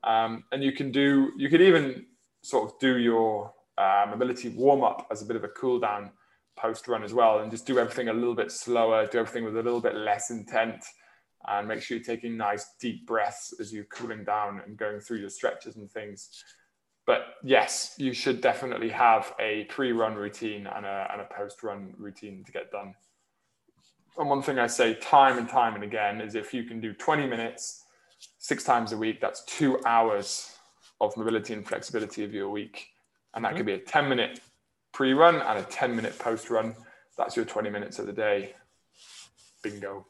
[0.04, 2.06] Um, and you can do, you could even
[2.42, 6.10] sort of do your uh, mobility warm up as a bit of a cool down
[6.56, 9.56] post run as well, and just do everything a little bit slower, do everything with
[9.56, 10.84] a little bit less intent,
[11.48, 15.18] and make sure you're taking nice deep breaths as you're cooling down and going through
[15.18, 16.30] your stretches and things.
[17.06, 22.42] But yes, you should definitely have a pre-run routine and a, and a post-run routine
[22.44, 22.94] to get done.
[24.18, 26.92] And one thing I say time and time and again is if you can do
[26.92, 27.84] 20 minutes
[28.38, 30.56] six times a week, that's two hours
[31.00, 32.88] of mobility and flexibility of your week.
[33.34, 34.40] And that could be a 10 minute
[34.92, 36.74] pre run and a 10 minute post run.
[37.16, 38.54] That's your 20 minutes of the day.
[39.62, 40.06] Bingo.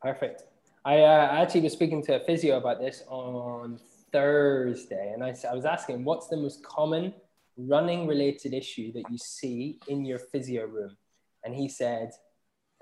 [0.00, 0.44] Perfect.
[0.84, 3.80] I uh, actually was speaking to a physio about this on
[4.12, 7.14] Thursday, and I, I was asking, what's the most common
[7.56, 10.96] running related issue that you see in your physio room?
[11.44, 12.10] And he said,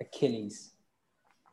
[0.00, 0.72] Achilles.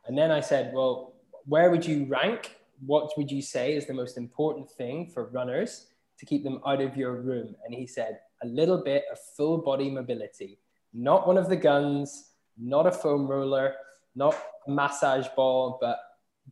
[0.06, 2.56] And then I said, well, where would you rank?
[2.84, 5.86] What would you say is the most important thing for runners
[6.18, 7.54] to keep them out of your room?
[7.64, 10.58] And he said, a little bit of full body mobility,
[10.92, 13.74] not one of the guns, not a foam roller,
[14.14, 15.98] not a massage ball, but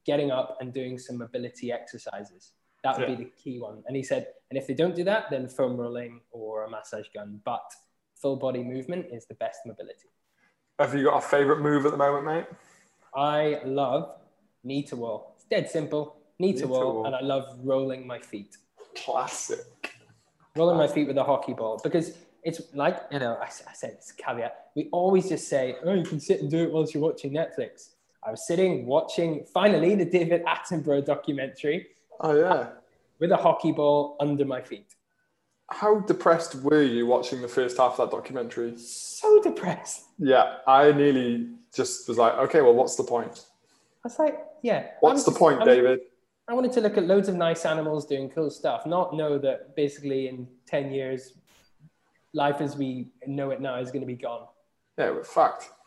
[0.06, 2.52] getting up and doing some mobility exercises.
[2.82, 3.16] That would yeah.
[3.16, 3.82] be the key one.
[3.86, 7.06] And he said, and if they don't do that, then foam rolling or a massage
[7.14, 7.40] gun.
[7.44, 7.62] But
[8.20, 10.08] full body movement is the best mobility.
[10.78, 12.46] Have you got a favorite move at the moment, mate?
[13.14, 14.16] I love
[14.64, 15.34] knee to wall.
[15.36, 16.16] It's dead simple.
[16.38, 18.56] Knee, knee to, wall, to wall, and I love rolling my feet.
[18.96, 19.58] Classic.
[20.56, 23.98] Rolling my feet with a hockey ball because it's like you know I, I said
[23.98, 24.70] this caveat.
[24.74, 27.90] We always just say, "Oh, you can sit and do it whilst you're watching Netflix."
[28.24, 31.88] I was sitting watching finally the David Attenborough documentary.
[32.20, 32.68] Oh yeah.
[33.18, 34.94] With a hockey ball under my feet.
[35.70, 38.76] How depressed were you watching the first half of that documentary?
[38.76, 40.04] So depressed.
[40.18, 43.46] Yeah, I nearly just was like, okay, well, what's the point?
[44.04, 44.88] I was like, yeah.
[45.00, 46.00] What's the point, David?
[46.48, 49.76] I wanted to look at loads of nice animals doing cool stuff, not know that
[49.76, 51.35] basically in 10 years,
[52.33, 54.46] life as we know it now is going to be gone.
[54.98, 55.70] Yeah, fact.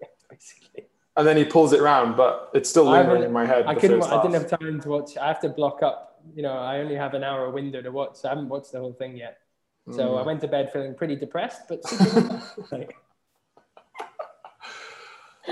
[0.00, 0.86] Yeah, basically.
[1.18, 3.66] And then he pulls it around, but it's still lingering in my head.
[3.66, 4.04] I couldn't.
[4.04, 5.16] I didn't have time to watch.
[5.16, 6.22] I have to block up.
[6.34, 8.18] You know, I only have an hour window to watch.
[8.18, 9.38] So I haven't watched the whole thing yet.
[9.90, 10.20] So mm.
[10.20, 11.80] I went to bed feeling pretty depressed, but.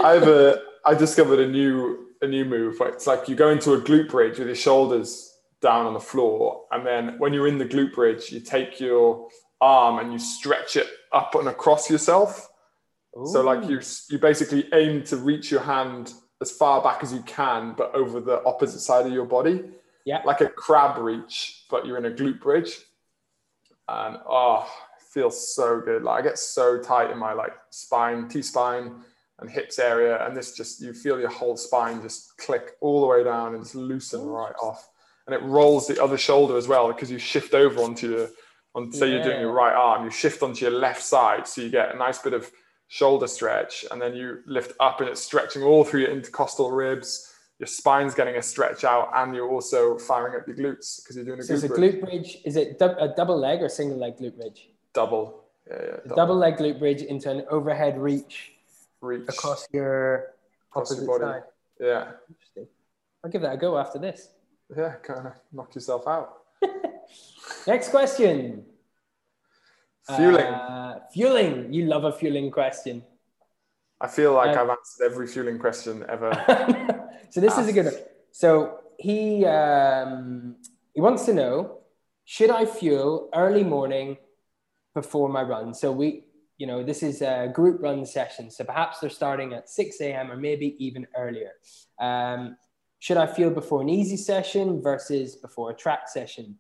[0.03, 2.77] I've uh, I discovered a new a new move.
[2.81, 6.65] It's like you go into a glute bridge with your shoulders down on the floor,
[6.71, 9.29] and then when you're in the glute bridge, you take your
[9.61, 12.49] arm and you stretch it up and across yourself.
[13.17, 13.27] Ooh.
[13.27, 17.23] So like you you basically aim to reach your hand as far back as you
[17.23, 19.65] can, but over the opposite side of your body.
[20.05, 20.23] Yeah.
[20.25, 22.79] Like a crab reach, but you're in a glute bridge.
[23.89, 24.69] And oh,
[25.11, 26.03] feels so good.
[26.03, 28.97] Like I get so tight in my like spine, T spine
[29.39, 30.25] and hips area.
[30.27, 33.65] And this just you feel your whole spine just click all the way down and
[33.65, 34.89] just loosen right off.
[35.27, 38.29] And it rolls the other shoulder as well because you shift over onto your
[38.75, 39.15] on say yeah.
[39.15, 41.49] you're doing your right arm, you shift onto your left side.
[41.49, 42.51] So you get a nice bit of
[42.89, 47.33] shoulder stretch, and then you lift up and it's stretching all through your intercostal ribs.
[47.59, 51.25] Your spine's getting a stretch out, and you're also firing up your glutes because you're
[51.25, 52.39] doing a so glute, a glute bridge.
[52.45, 54.69] Is it a double leg or single leg glute bridge?
[54.93, 55.45] Double.
[55.69, 55.97] Yeah, yeah.
[56.05, 56.17] Double.
[56.17, 58.53] double leg glute bridge into an overhead reach,
[59.01, 60.35] reach across your
[60.71, 61.43] across opposite your side.
[61.81, 62.13] Yeah.
[62.29, 62.67] Interesting.
[63.25, 64.29] I'll give that a go after this.
[64.77, 66.43] Yeah, kind of knock yourself out.
[67.67, 68.65] Next question.
[70.15, 70.47] Fueling.
[70.47, 71.73] Uh, fueling.
[71.73, 73.03] You love a fueling question.
[74.01, 76.31] I feel like uh, I've answered every fueling question ever.
[77.31, 77.63] so this asked.
[77.63, 77.95] is a good one.
[78.31, 80.57] So he um,
[80.95, 81.81] he wants to know:
[82.25, 84.19] Should I fuel early morning
[84.95, 85.75] before my run?
[85.75, 86.25] So we,
[86.59, 88.51] you know, this is a group run session.
[88.51, 90.31] So perhaps they're starting at six a.m.
[90.31, 91.53] or maybe even earlier.
[91.99, 92.57] Um,
[92.99, 96.59] should I fuel before an easy session versus before a track session?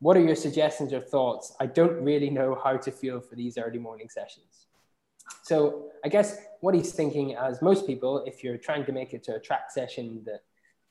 [0.00, 1.54] What are your suggestions or thoughts?
[1.60, 4.66] I don't really know how to feel for these early morning sessions.
[5.42, 9.22] So I guess what he's thinking, as most people, if you're trying to make it
[9.24, 10.40] to a track session that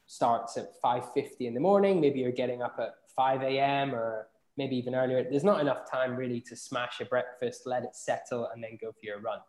[0.08, 3.96] starts at 5.50 in the morning, maybe you're getting up at 5 a.m.
[3.96, 7.96] or maybe even earlier, there's not enough time really to smash a breakfast, let it
[7.96, 9.40] settle, and then go for your run.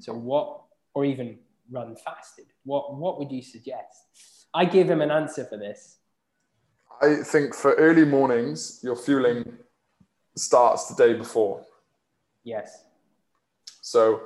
[0.00, 0.62] So what,
[0.94, 1.38] or even
[1.70, 4.06] run fasted, what, what would you suggest?
[4.54, 5.98] I gave him an answer for this.
[7.00, 9.58] I think for early mornings, your fueling
[10.34, 11.64] starts the day before.
[12.44, 12.84] Yes.
[13.82, 14.22] So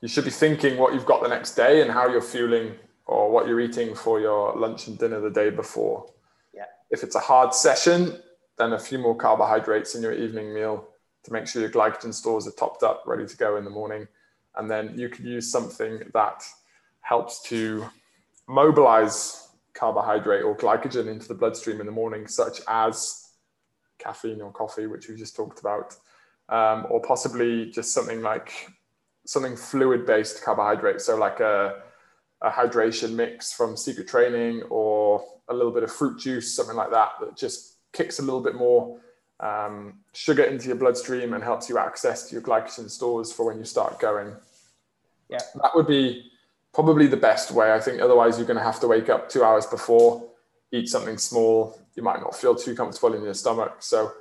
[0.00, 2.74] you should be thinking what you've got the next day and how you're fueling
[3.06, 6.06] or what you're eating for your lunch and dinner the day before.
[6.54, 6.64] Yeah.
[6.90, 8.20] If it's a hard session,
[8.56, 10.88] then a few more carbohydrates in your evening meal
[11.24, 14.06] to make sure your glycogen stores are topped up, ready to go in the morning.
[14.56, 16.44] And then you could use something that
[17.02, 17.86] helps to
[18.48, 19.48] mobilize
[19.80, 23.30] carbohydrate or glycogen into the bloodstream in the morning, such as
[23.98, 25.96] caffeine or coffee, which we just talked about,
[26.50, 28.68] um, or possibly just something like
[29.26, 31.00] something fluid based carbohydrate.
[31.00, 31.82] So, like a,
[32.42, 36.90] a hydration mix from Secret Training or a little bit of fruit juice, something like
[36.90, 39.00] that, that just kicks a little bit more
[39.40, 43.64] um, sugar into your bloodstream and helps you access your glycogen stores for when you
[43.64, 44.34] start going.
[45.30, 46.29] Yeah, that would be
[46.72, 47.72] probably the best way.
[47.72, 50.28] I think otherwise you're going to have to wake up two hours before,
[50.72, 51.78] eat something small.
[51.96, 53.76] You might not feel too comfortable in your stomach.
[53.80, 54.12] So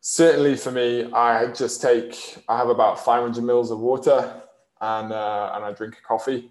[0.00, 4.42] certainly for me, I just take, I have about 500 mils of water
[4.80, 6.50] and, uh, and I drink a coffee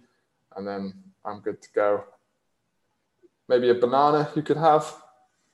[0.56, 2.04] and then I'm good to go.
[3.48, 4.94] maybe a banana you could have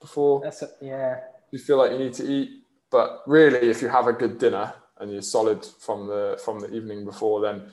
[0.01, 1.19] before That's a, yeah.
[1.51, 2.49] you feel like you need to eat.
[2.89, 6.71] But really, if you have a good dinner and you're solid from the from the
[6.73, 7.71] evening before, then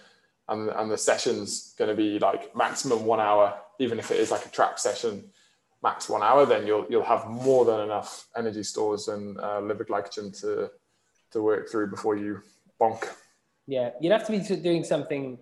[0.51, 4.31] and and the session's going to be like maximum one hour, even if it is
[4.31, 5.25] like a track session,
[5.83, 9.85] max one hour, then you'll you'll have more than enough energy stores and uh, liver
[9.85, 10.71] glycogen to
[11.31, 12.43] to work through before you
[12.81, 13.09] bonk.
[13.67, 15.39] Yeah, you'd have to be doing something,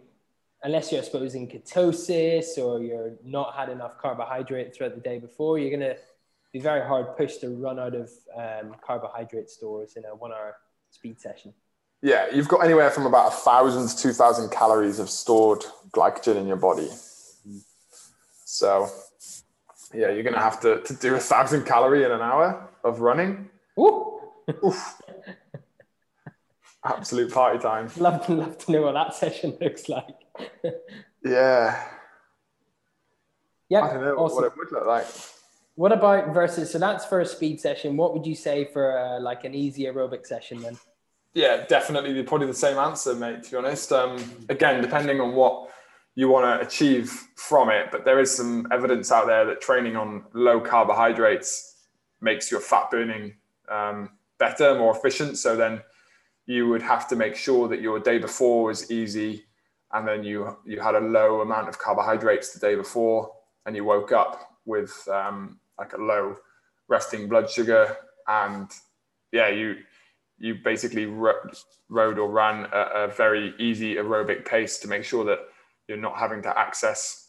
[0.62, 5.58] unless you're, exposing ketosis or you're not had enough carbohydrate throughout the day before.
[5.58, 5.96] You're gonna
[6.52, 10.56] be very hard pushed to run out of um, carbohydrate stores in a one-hour
[10.90, 11.54] speed session.
[12.02, 16.36] Yeah, you've got anywhere from about a thousand to two thousand calories of stored glycogen
[16.36, 16.88] in your body.
[18.44, 18.88] So,
[19.92, 23.50] yeah, you're gonna have to, to do a thousand calorie in an hour of running.
[23.78, 24.20] Ooh,
[24.64, 25.00] Oof.
[26.84, 27.90] Absolute party time.
[27.96, 30.16] love to love to know what that session looks like.
[31.24, 31.84] Yeah,
[33.68, 34.36] yeah, I don't know awesome.
[34.36, 35.06] what it would look like.
[35.74, 36.70] What about versus?
[36.70, 37.96] So that's for a speed session.
[37.96, 40.78] What would you say for uh, like an easy aerobic session then?
[41.34, 42.20] Yeah, definitely.
[42.22, 43.44] Probably the same answer, mate.
[43.44, 45.70] To be honest, um, again, depending on what
[46.14, 49.94] you want to achieve from it, but there is some evidence out there that training
[49.96, 51.76] on low carbohydrates
[52.20, 53.34] makes your fat burning
[53.70, 55.38] um, better, more efficient.
[55.38, 55.80] So then
[56.46, 59.44] you would have to make sure that your day before was easy,
[59.92, 63.30] and then you you had a low amount of carbohydrates the day before,
[63.66, 66.36] and you woke up with um, like a low
[66.88, 68.70] resting blood sugar, and
[69.30, 69.76] yeah, you
[70.38, 71.50] you basically ro-
[71.88, 75.40] rode or ran a, a very easy aerobic pace to make sure that
[75.88, 77.28] you're not having to access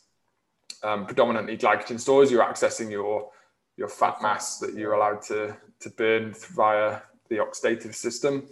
[0.84, 2.32] um, predominantly glycogen stores.
[2.32, 3.32] You're accessing your
[3.78, 8.48] your fat mass that you're allowed to to burn via the oxidative system.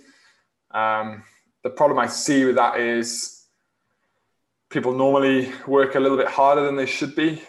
[0.72, 1.24] Um,
[1.64, 3.46] the problem I see with that is
[4.70, 7.42] people normally work a little bit harder than they should be,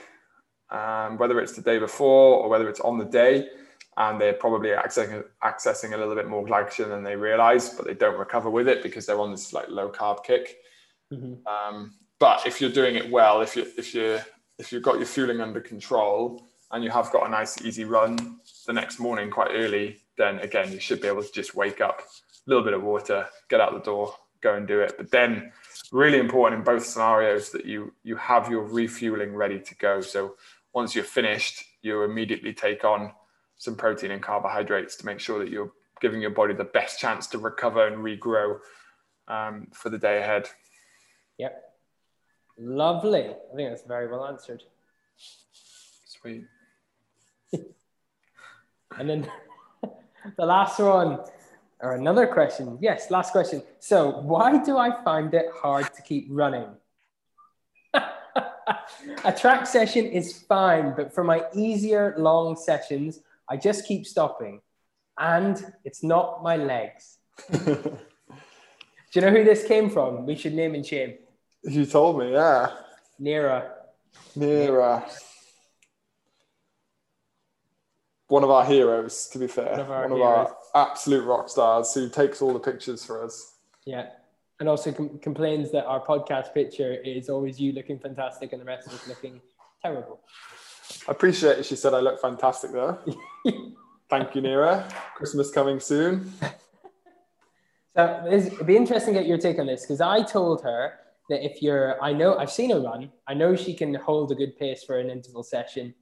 [0.70, 3.48] um, whether it's the day before or whether it's on the day,
[3.98, 7.94] and they're probably accessing accessing a little bit more glycogen than they realize, but they
[7.94, 10.58] don't recover with it because they're on this like low carb kick.
[11.12, 11.44] Mhm.
[11.46, 14.20] Um, but if you're doing it well, if you if you
[14.58, 18.38] if you've got your fueling under control and you have got a nice easy run
[18.66, 22.00] the next morning quite early, then again you should be able to just wake up,
[22.00, 24.94] a little bit of water, get out the door, go and do it.
[24.96, 25.52] But then
[25.90, 30.00] really important in both scenarios that you you have your refueling ready to go.
[30.00, 30.36] So
[30.72, 33.12] once you're finished, you immediately take on
[33.58, 37.26] some protein and carbohydrates to make sure that you're giving your body the best chance
[37.28, 38.58] to recover and regrow
[39.26, 40.48] um, for the day ahead.
[41.38, 41.62] Yep.
[42.58, 43.24] Lovely.
[43.24, 44.62] I think that's very well answered.
[46.06, 46.44] Sweet.
[48.98, 49.30] And then
[50.36, 51.20] the last one,
[51.80, 52.78] or another question.
[52.80, 53.62] Yes, last question.
[53.78, 56.66] So, why do I find it hard to keep running?
[57.94, 64.60] A track session is fine, but for my easier long sessions, I just keep stopping.
[65.18, 67.18] And it's not my legs.
[69.10, 70.26] Do you know who this came from?
[70.26, 71.14] We should name and shame.
[71.64, 72.72] You told me, yeah.
[73.20, 73.70] Nira.
[74.36, 75.02] Nira.
[78.28, 79.70] One of our heroes, to be fair.
[79.70, 83.24] One of our One of our absolute rock stars who takes all the pictures for
[83.24, 83.54] us.
[83.86, 84.10] Yeah.
[84.60, 88.66] And also com- complains that our podcast picture is always you looking fantastic and the
[88.66, 89.40] rest of us looking
[89.82, 90.20] terrible.
[91.06, 91.66] I appreciate it.
[91.66, 92.98] She said I look fantastic though.
[94.10, 94.90] Thank you, Nira.
[95.14, 96.32] Christmas coming soon.
[97.94, 100.94] So it'd be interesting to get your take on this because I told her
[101.28, 103.10] that if you're, I know I've seen her run.
[103.26, 105.94] I know she can hold a good pace for an interval session.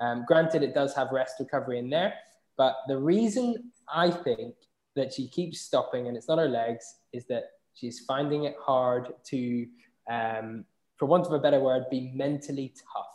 [0.00, 2.14] Um, granted, it does have rest recovery in there,
[2.56, 4.54] but the reason I think
[4.96, 9.12] that she keeps stopping and it's not her legs is that she's finding it hard
[9.26, 9.66] to,
[10.10, 10.64] um,
[10.96, 13.06] for want of a better word, be mentally tough.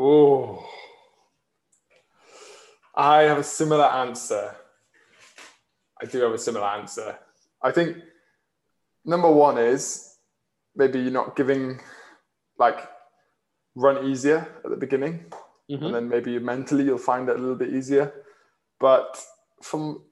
[0.00, 0.64] Oh.
[2.94, 4.54] I have a similar answer.
[6.00, 7.18] I do have a similar answer.
[7.60, 7.96] I think
[9.04, 10.16] number one is
[10.76, 11.80] maybe you're not giving
[12.58, 12.88] like
[13.74, 15.32] run easier at the beginning,
[15.68, 15.86] Mhm.
[15.86, 18.24] and then maybe mentally you'll find it a little bit easier.
[18.78, 19.24] But
[19.62, 20.04] from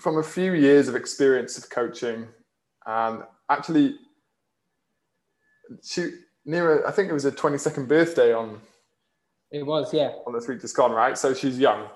[0.00, 2.28] from a few years of experience of coaching,
[2.86, 3.98] and actually,
[5.82, 6.12] she
[6.46, 8.60] Nira, I think it was her 22nd birthday on
[9.50, 10.12] It was, yeah.
[10.26, 11.16] on this week just gone, right?
[11.16, 11.88] So she's young.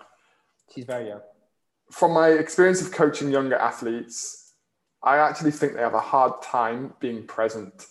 [0.75, 1.21] She's very young.
[1.91, 4.53] From my experience of coaching younger athletes,
[5.03, 7.87] I actually think they have a hard time being present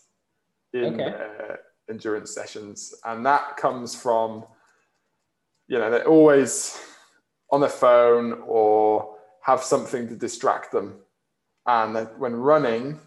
[0.74, 1.10] in Okay.
[1.10, 2.94] their endurance sessions.
[3.04, 4.46] And that comes from,
[5.68, 6.80] you know, they're always
[7.52, 11.00] on their phone or have something to distract them.
[11.66, 13.00] And when running,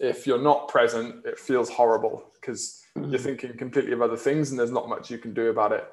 [0.00, 3.10] if you're not present, it feels horrible because mm-hmm.
[3.10, 5.84] you're thinking completely of other things and there's not much you can do about it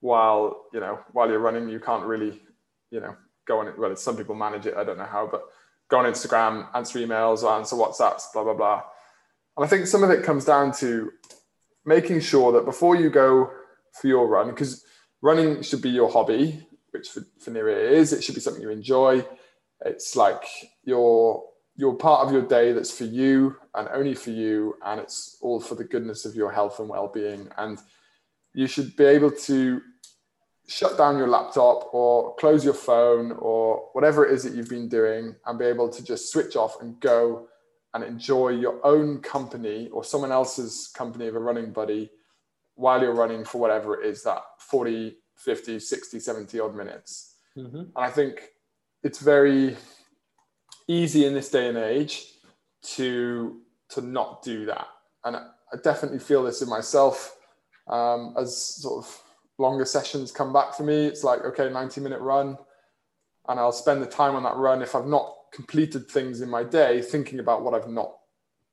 [0.00, 2.42] while you know while you're running you can't really
[2.90, 3.14] you know
[3.46, 3.78] go on it.
[3.78, 5.44] Well some people manage it i don't know how but
[5.88, 8.82] go on instagram answer emails or answer whatsapps blah blah blah.
[9.56, 11.12] And i think some of it comes down to
[11.86, 13.48] making sure that before you go
[13.92, 14.84] for your run because
[15.20, 18.12] running should be your hobby which for, for Nira is.
[18.12, 19.26] It should be something you enjoy.
[19.84, 20.44] It's like
[20.84, 21.44] your
[21.76, 25.60] your part of your day that's for you and only for you and it's all
[25.60, 27.78] for the goodness of your health and well-being and
[28.54, 29.80] you should be able to
[30.68, 34.88] shut down your laptop or close your phone or whatever it is that you've been
[34.88, 37.48] doing and be able to just switch off and go
[37.94, 42.10] and enjoy your own company or someone else's company of a running buddy
[42.74, 47.76] while you're running for whatever it is that 40 50 60 70 odd minutes mm-hmm.
[47.76, 48.50] and i think
[49.02, 49.76] it's very
[50.88, 52.26] easy in this day and age
[52.82, 53.60] to
[53.90, 54.86] to not do that.
[55.24, 57.36] And i definitely feel this in myself
[57.88, 59.22] um, as sort of
[59.58, 61.06] longer sessions come back for me.
[61.06, 62.58] It's like okay 90 minute run
[63.48, 66.62] and i'll spend the time on that run if i've not completed things in my
[66.62, 68.12] day thinking about what i've not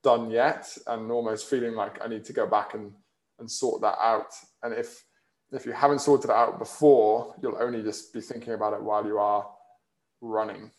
[0.03, 2.91] done yet and almost feeling like i need to go back and
[3.39, 4.34] and sort that out.
[4.64, 5.03] And if
[5.51, 9.03] if you haven't sorted it out before you'll only just be thinking about it while
[9.05, 9.49] you are
[10.22, 10.70] running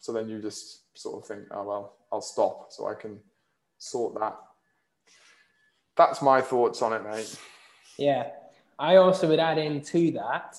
[0.00, 3.18] so then you just sort of think, oh, well, I'll stop so I can
[3.78, 4.36] sort that.
[5.96, 7.38] That's my thoughts on it, mate.
[7.98, 8.28] Yeah.
[8.78, 10.58] I also would add in to that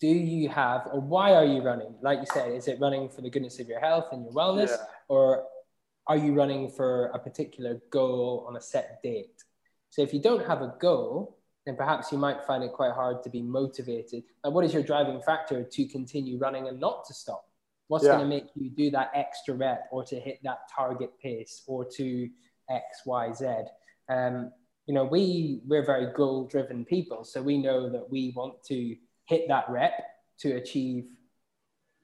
[0.00, 1.94] do you have, or why are you running?
[2.02, 4.68] Like you said, is it running for the goodness of your health and your wellness,
[4.68, 4.84] yeah.
[5.08, 5.44] or
[6.06, 9.42] are you running for a particular goal on a set date?
[9.90, 13.22] So if you don't have a goal, then perhaps you might find it quite hard
[13.22, 14.22] to be motivated.
[14.44, 17.45] And what is your driving factor to continue running and not to stop?
[17.88, 18.12] What's yeah.
[18.12, 21.84] going to make you do that extra rep or to hit that target pace or
[21.96, 22.28] to
[22.68, 23.46] X, Y, Z?
[24.08, 24.50] Um,
[24.86, 28.96] you know, we we're very goal driven people, so we know that we want to
[29.26, 29.92] hit that rep
[30.40, 31.06] to achieve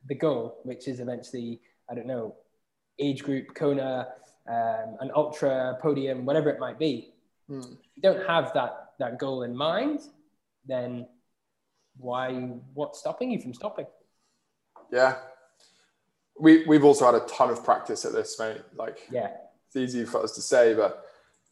[0.08, 2.34] the goal, which is eventually, I don't know,
[2.98, 4.08] age group, Kona,
[4.48, 7.14] um, an ultra podium, whatever it might be.
[7.48, 7.60] Hmm.
[7.60, 10.00] If you don't have that that goal in mind,
[10.66, 11.06] then
[11.96, 12.32] why?
[12.74, 13.86] What's stopping you from stopping?
[14.92, 15.16] Yeah,
[16.38, 18.62] we we've also had a ton of practice at this, mate.
[18.76, 19.30] Like, yeah,
[19.66, 21.04] it's easy for us to say, but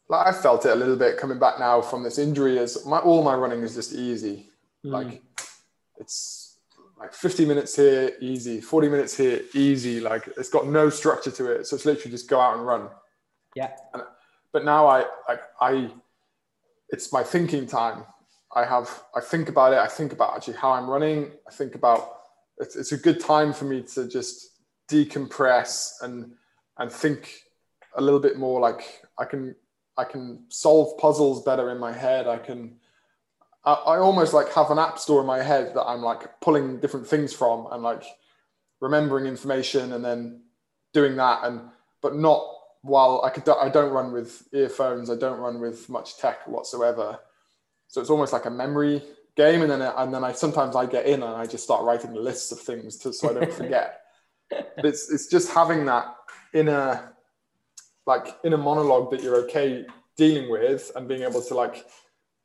[0.09, 2.57] like I felt it a little bit coming back now from this injury.
[2.57, 4.49] Is my all my running is just easy.
[4.85, 4.91] Mm.
[4.91, 5.21] Like,
[5.97, 6.57] it's
[6.99, 8.61] like 50 minutes here, easy.
[8.61, 9.99] 40 minutes here, easy.
[9.99, 12.89] Like, it's got no structure to it, so it's literally just go out and run.
[13.55, 13.71] Yeah.
[13.93, 14.03] And,
[14.53, 15.89] but now I like I,
[16.89, 18.03] it's my thinking time.
[18.53, 19.79] I have I think about it.
[19.79, 21.31] I think about actually how I'm running.
[21.47, 22.17] I think about
[22.57, 24.50] it's, it's a good time for me to just
[24.91, 26.33] decompress and
[26.77, 27.33] and think
[27.95, 29.55] a little bit more like I can
[29.97, 32.27] I can solve puzzles better in my head.
[32.27, 32.77] I can
[33.63, 36.79] I, I almost like have an app store in my head that I'm like pulling
[36.79, 38.03] different things from and like
[38.79, 40.41] remembering information and then
[40.93, 41.61] doing that and
[42.01, 42.43] but not
[42.81, 45.09] while I could I don't run with earphones.
[45.09, 47.19] I don't run with much tech whatsoever.
[47.87, 49.03] So it's almost like a memory
[49.35, 52.13] game and then and then I sometimes I get in and I just start writing
[52.13, 54.01] lists of things to, so I don't forget
[54.77, 56.15] it's it's just having that
[56.53, 57.13] inner
[58.05, 59.85] like inner monologue that you're okay
[60.17, 61.85] dealing with and being able to like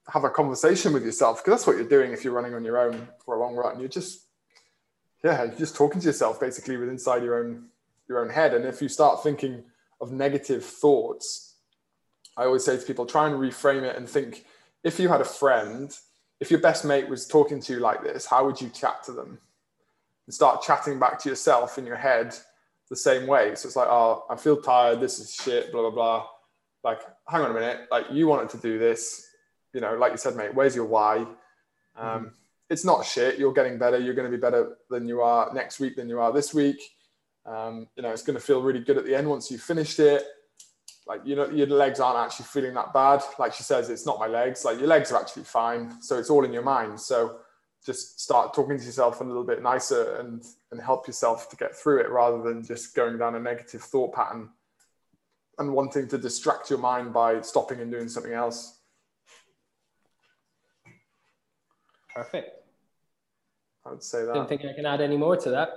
[0.08, 2.78] have a conversation with yourself because that's what you're doing if you're running on your
[2.78, 3.80] own for a long run.
[3.80, 4.26] You're just
[5.24, 7.66] yeah you're just talking to yourself basically with inside your own
[8.08, 8.54] your own head.
[8.54, 9.64] And if you start thinking
[10.00, 11.54] of negative thoughts
[12.36, 14.44] i always say to people try and reframe it and think
[14.84, 15.96] if you had a friend
[16.40, 19.12] if your best mate was talking to you like this how would you chat to
[19.12, 19.38] them
[20.26, 22.34] and start chatting back to yourself in your head
[22.88, 23.54] the same way.
[23.54, 25.00] So it's like, oh, I feel tired.
[25.00, 25.72] This is shit.
[25.72, 26.26] Blah blah blah.
[26.84, 27.88] Like, hang on a minute.
[27.90, 29.26] Like, you wanted to do this.
[29.72, 30.54] You know, like you said, mate.
[30.54, 31.18] Where's your why?
[31.18, 31.26] Um,
[31.96, 32.26] mm-hmm.
[32.70, 33.38] It's not shit.
[33.38, 33.98] You're getting better.
[33.98, 36.80] You're going to be better than you are next week than you are this week.
[37.44, 40.00] Um, you know, it's going to feel really good at the end once you've finished
[40.00, 40.24] it.
[41.06, 43.22] Like, you know, your legs aren't actually feeling that bad.
[43.38, 44.64] Like she says, it's not my legs.
[44.64, 46.02] Like, your legs are actually fine.
[46.02, 47.00] So it's all in your mind.
[47.00, 47.38] So
[47.86, 51.74] just start talking to yourself a little bit nicer and and help yourself to get
[51.74, 54.50] through it rather than just going down a negative thought pattern
[55.58, 58.80] and wanting to distract your mind by stopping and doing something else.
[62.14, 62.50] Perfect.
[63.86, 64.32] I would say that.
[64.32, 65.68] I don't think i can add any more to that.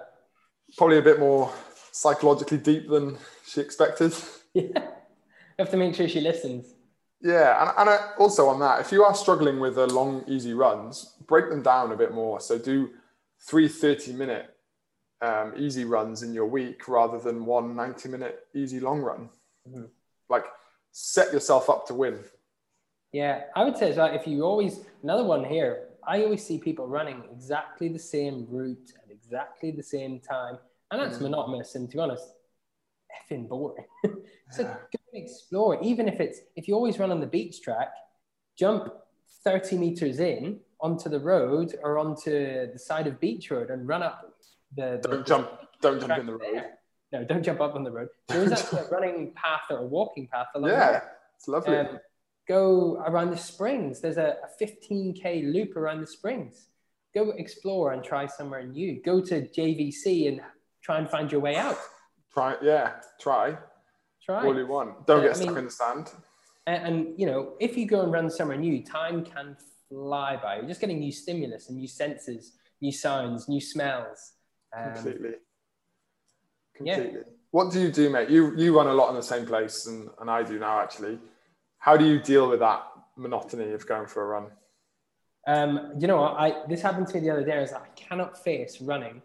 [0.77, 1.51] Probably a bit more
[1.91, 4.13] psychologically deep than she expected.
[4.55, 4.63] Yeah.
[4.79, 6.73] You have to make sure she listens.
[7.21, 11.13] Yeah, and, and also on that, if you are struggling with the long, easy runs,
[11.29, 12.41] break them down a bit more.
[12.41, 12.89] So do
[13.47, 14.53] three 30 minute
[15.21, 19.29] um, easy runs in your week rather than one 90 minute easy long run.
[19.67, 19.83] Mm-hmm.
[20.29, 20.45] like
[20.91, 22.19] set yourself up to win.
[23.11, 26.87] Yeah, I would say well, if you always, another one here, I always see people
[26.87, 30.57] running exactly the same route at exactly the same time.
[30.91, 31.23] And that's mm.
[31.23, 32.33] monotonous and to be honest,
[33.13, 33.85] effing boring.
[34.51, 34.73] so yeah.
[34.73, 35.79] go and explore.
[35.83, 37.89] Even if it's, if you always run on the beach track,
[38.57, 38.91] jump
[39.43, 44.03] 30 meters in onto the road or onto the side of beach road and run
[44.03, 44.33] up
[44.75, 44.99] the.
[45.01, 45.49] the don't jump,
[45.81, 46.41] don't jump in the road.
[46.53, 46.71] There.
[47.11, 48.09] No, don't jump up on the road.
[48.27, 51.11] There is actually a running path or a walking path along Yeah, there.
[51.37, 51.77] it's lovely.
[51.77, 51.99] Um,
[52.47, 53.99] go around the springs.
[53.99, 56.67] There's a, a 15k loop around the springs.
[57.15, 59.01] Go explore and try somewhere new.
[59.03, 60.41] Go to JVC and
[60.83, 61.77] try and find your way out.
[62.31, 63.57] Try, yeah, try.
[64.23, 64.45] Try.
[64.45, 65.07] All you want.
[65.07, 66.11] Don't get I stuck mean, in the sand.
[66.67, 69.57] And, and, you know, if you go and run somewhere new, time can
[69.89, 70.57] fly by.
[70.57, 74.33] You're just getting new stimulus and new senses, new sounds, new smells.
[74.77, 75.31] Um, Completely.
[76.75, 77.11] Completely.
[77.13, 77.23] Yeah.
[77.51, 78.29] What do you do, mate?
[78.29, 81.17] You you run a lot in the same place, and, and I do now actually.
[81.79, 82.83] How do you deal with that
[83.17, 84.51] monotony of going for a run?
[85.47, 86.33] Um, you know what?
[86.37, 87.57] I this happened to me the other day.
[87.57, 89.21] I was like, I cannot face running.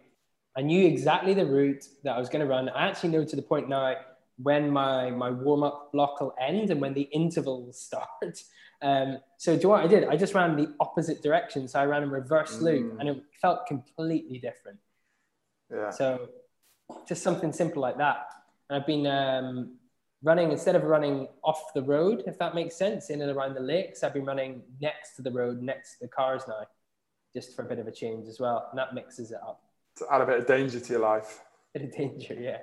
[0.57, 2.69] I knew exactly the route that I was going to run.
[2.69, 3.95] I actually know to the point now
[4.37, 8.41] when my my warm up block will end and when the intervals start.
[8.85, 10.07] Um, so do you know what I did?
[10.07, 11.67] I just ran the opposite direction.
[11.67, 12.61] So I ran a reverse mm.
[12.61, 14.77] loop, and it felt completely different.
[15.73, 15.89] Yeah.
[15.89, 16.29] So
[17.07, 18.27] just something simple like that.
[18.69, 19.77] And I've been um,
[20.21, 23.59] running instead of running off the road, if that makes sense, in and around the
[23.59, 24.03] lakes.
[24.03, 26.61] I've been running next to the road, next to the cars now,
[27.33, 28.67] just for a bit of a change as well.
[28.69, 29.63] And that mixes it up.
[29.97, 31.41] To add a bit of danger to your life.
[31.73, 32.59] A bit of danger, yeah.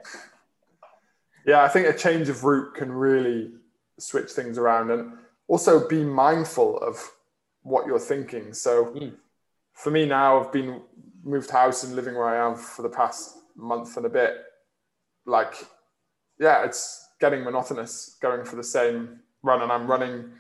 [1.45, 3.51] Yeah, I think a change of route can really
[3.99, 5.19] switch things around and
[5.53, 7.13] also be mindful of
[7.61, 8.55] what you're thinking.
[8.55, 9.13] So mm.
[9.75, 10.81] for me now, I've been
[11.23, 14.35] moved house and living where I am for the past month and a bit.
[15.27, 15.55] Like,
[16.41, 20.31] yeah, it's getting monotonous going for the same run and I'm running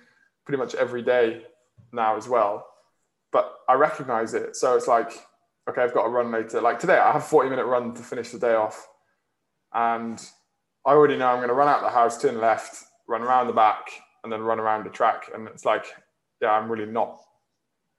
[0.46, 1.42] pretty much every day
[1.92, 2.66] now as well.
[3.32, 4.56] But I recognize it.
[4.56, 5.12] So it's like,
[5.68, 6.62] okay, I've got to run later.
[6.62, 8.88] Like today, I have a 40 minute run to finish the day off.
[9.74, 10.18] And
[10.86, 13.52] I already know I'm going to run out the house, turn left, run around the
[13.52, 13.90] back,
[14.22, 15.30] and then run around the track.
[15.34, 15.86] And it's like,
[16.40, 17.20] yeah, I'm really not,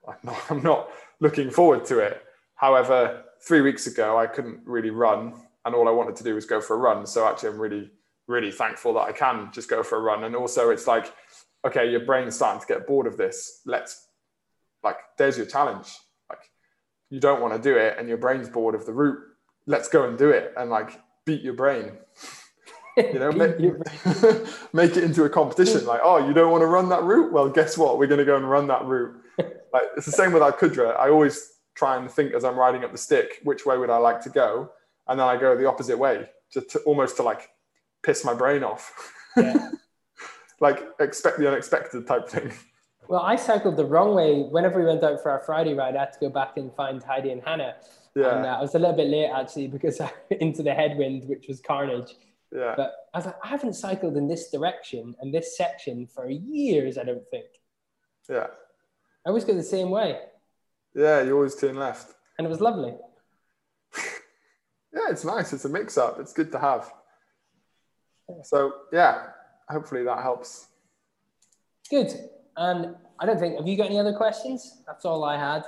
[0.07, 2.21] I'm not, I'm not looking forward to it.
[2.55, 5.33] However, three weeks ago, I couldn't really run.
[5.65, 7.05] And all I wanted to do was go for a run.
[7.05, 7.89] So actually, I'm really
[8.27, 10.23] really thankful that I can just go for a run.
[10.23, 11.13] And also, it's like,
[11.65, 13.61] okay, your brain's starting to get bored of this.
[13.65, 14.07] Let's,
[14.83, 15.97] like, there's your challenge.
[16.29, 16.49] Like,
[17.09, 19.19] you don't want to do it, and your brain's bored of the route.
[19.65, 21.91] Let's go and do it, and like, beat your brain.
[22.97, 23.57] you know, make,
[24.73, 25.85] make it into a competition.
[25.85, 27.31] Like, oh, you don't want to run that route?
[27.31, 27.97] Well, guess what?
[27.97, 29.19] We're going to go and run that route.
[29.73, 32.83] Like, it's the same with Al Qudra I always try and think as I'm riding
[32.83, 34.69] up the stick, which way would I like to go?
[35.07, 37.49] And then I go the opposite way, just to, almost to like
[38.03, 39.11] piss my brain off.
[39.35, 39.71] Yeah.
[40.59, 42.53] like expect the unexpected type thing.
[43.07, 44.43] Well, I cycled the wrong way.
[44.43, 47.01] Whenever we went out for our Friday ride, I had to go back and find
[47.01, 47.75] Heidi and Hannah.
[48.15, 48.37] Yeah.
[48.37, 51.47] And uh, I was a little bit late actually because I, into the headwind, which
[51.47, 52.15] was carnage.
[52.53, 52.75] Yeah.
[52.77, 56.97] But I was like, I haven't cycled in this direction and this section for years,
[56.97, 57.45] I don't think.
[58.29, 58.47] Yeah.
[59.25, 60.19] I always go the same way.
[60.95, 62.13] Yeah, you always turn left.
[62.37, 62.93] And it was lovely.
[64.93, 65.51] yeah, it's nice.
[65.53, 66.19] It's a mix up.
[66.19, 66.91] It's good to have.
[68.43, 69.27] So yeah,
[69.69, 70.67] hopefully that helps.
[71.89, 72.13] Good.
[72.55, 74.83] And I don't think have you got any other questions?
[74.85, 75.63] That's all I had.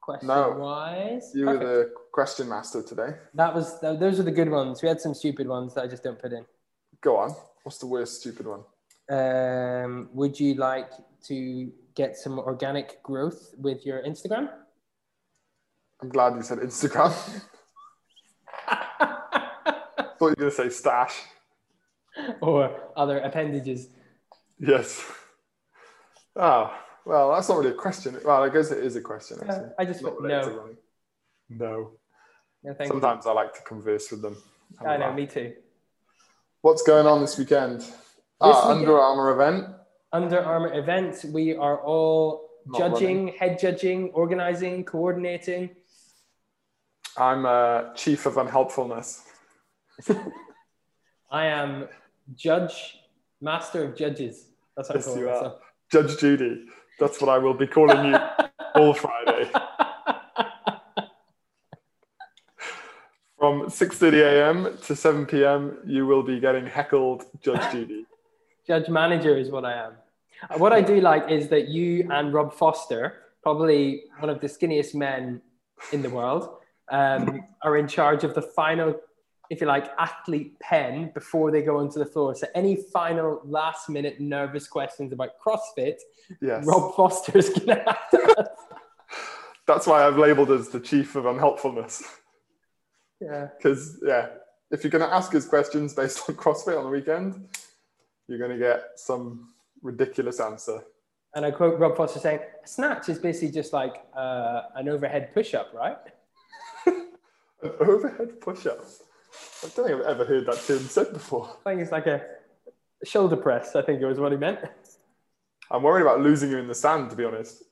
[0.00, 0.52] Question no.
[0.52, 1.32] wise.
[1.34, 1.64] You Perfect.
[1.64, 3.14] were the question master today.
[3.34, 4.82] That was those are the good ones.
[4.82, 6.44] We had some stupid ones that I just don't put in.
[7.00, 7.34] Go on.
[7.62, 8.62] What's the worst stupid one?
[9.10, 10.90] Um, would you like
[11.26, 14.50] to get some organic growth with your Instagram?
[16.00, 17.14] I'm glad you said Instagram.
[20.20, 21.14] thought you were going to say stash.
[22.42, 23.88] or other appendages.
[24.58, 25.02] Yes.
[26.36, 26.72] Oh,
[27.06, 28.18] well, that's not really a question.
[28.24, 29.38] Well, I guess it is a question.
[29.40, 29.70] Actually.
[29.78, 30.68] I just not no.
[31.48, 31.92] No.
[32.62, 33.30] No Sometimes you.
[33.30, 34.36] I like to converse with them.
[34.84, 35.54] I know, me too.
[36.62, 37.80] What's going on this weekend?
[37.80, 37.94] This
[38.40, 39.66] ah, weekend, Under Armour event.
[40.12, 41.24] Under Armour event.
[41.32, 43.38] We are all not judging, running.
[43.38, 45.70] head judging, organizing, coordinating.
[47.16, 49.22] I'm a chief of unhelpfulness.
[51.30, 51.88] I am
[52.34, 52.98] Judge,
[53.40, 54.46] Master of Judges.
[54.76, 55.52] That's what yes, I call you myself.
[55.54, 55.60] Are.
[55.90, 56.64] Judge Judy.
[56.98, 58.18] That's what I will be calling you
[58.74, 59.50] all Friday.
[63.40, 64.78] From 6:30 a.m.
[64.86, 68.04] to 7 p.m., you will be getting heckled, Judge Judy.
[68.66, 69.92] Judge Manager is what I am.
[70.58, 74.94] What I do like is that you and Rob Foster, probably one of the skinniest
[74.94, 75.40] men
[75.90, 76.50] in the world,
[76.90, 78.94] um, are in charge of the final
[79.50, 82.36] if you like, athlete pen before they go onto the floor.
[82.36, 85.96] So any final last minute nervous questions about CrossFit,
[86.40, 86.64] Yes.
[86.64, 88.50] Rob Foster's gonna have to.
[89.66, 92.04] That's why I've labeled as the chief of unhelpfulness.
[93.20, 93.48] Yeah.
[93.56, 94.28] Because, yeah,
[94.70, 97.48] if you're going to ask us questions based on CrossFit on the weekend,
[98.28, 100.82] you're going to get some ridiculous answer.
[101.34, 105.72] And I quote Rob Foster saying, snatch is basically just like uh, an overhead push-up,
[105.74, 105.98] right?"
[107.62, 108.80] An overhead push up.
[109.62, 111.50] I don't think I've ever heard that term said before.
[111.66, 112.22] I think it's like a
[113.04, 113.76] shoulder press.
[113.76, 114.60] I think it was what he meant.
[115.70, 117.62] I'm worried about losing you in the sand, to be honest.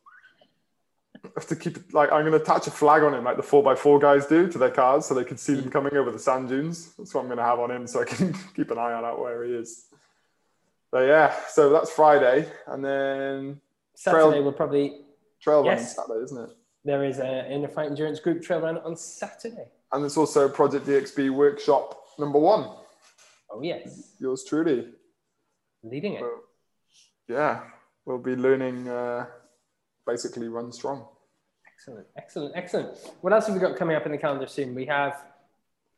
[1.37, 3.43] Have to keep it, like, I'm going to attach a flag on him, like the
[3.43, 6.49] 4x4 guys do to their cars, so they can see them coming over the sand
[6.49, 6.93] dunes.
[6.97, 9.05] That's what I'm going to have on him, so I can keep an eye on
[9.05, 9.87] out where he is.
[10.91, 12.49] But yeah, so that's Friday.
[12.67, 13.61] And then
[13.95, 15.01] Saturday Trail- will probably
[15.41, 15.95] trail run Yes.
[15.97, 16.51] Saturday, isn't it?
[16.85, 19.67] there is a InnerFight endurance group trail run on Saturday.
[19.93, 22.71] And it's also Project DXB workshop number one.
[23.51, 24.87] Oh yes, Yours truly.
[25.83, 26.23] leading it.
[26.23, 26.41] Well,
[27.29, 27.61] yeah,
[28.07, 29.27] we'll be learning uh,
[30.13, 31.05] basically run strong.
[31.73, 32.99] Excellent, excellent, excellent.
[33.21, 34.75] What else have we got coming up in the calendar soon?
[34.75, 35.23] We have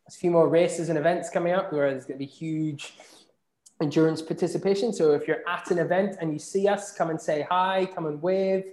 [0.07, 2.93] a few more races and events coming up where there's going to be huge
[3.81, 4.93] endurance participation.
[4.93, 8.05] So if you're at an event and you see us, come and say hi, come
[8.05, 8.65] and wave,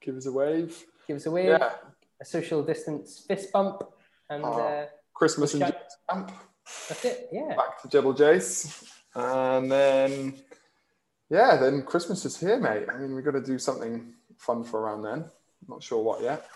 [0.00, 0.84] Give us a wave.
[1.08, 1.72] give us a wave, Yeah,
[2.20, 3.82] a social distance fist bump,
[4.30, 4.52] and Oh.
[4.52, 5.62] uh, Christmas and
[6.08, 6.30] camp.
[6.88, 7.28] that's it.
[7.32, 7.56] Yeah.
[7.56, 8.84] Back to Jebel Jais.
[9.14, 10.34] And then,
[11.30, 12.84] yeah, then Christmas is here, mate.
[12.92, 15.24] I mean, we've got to do something fun for around then.
[15.68, 16.46] Not sure what yet.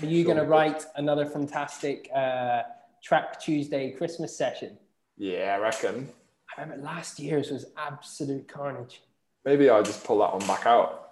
[0.00, 0.34] Are you Sure.
[0.34, 2.62] going to write another fantastic uh,
[3.02, 4.76] Track Tuesday Christmas session?
[5.16, 6.08] Yeah, I reckon.
[6.56, 9.02] I remember last year's was absolute carnage.
[9.44, 11.02] Maybe I'll just pull that one back out.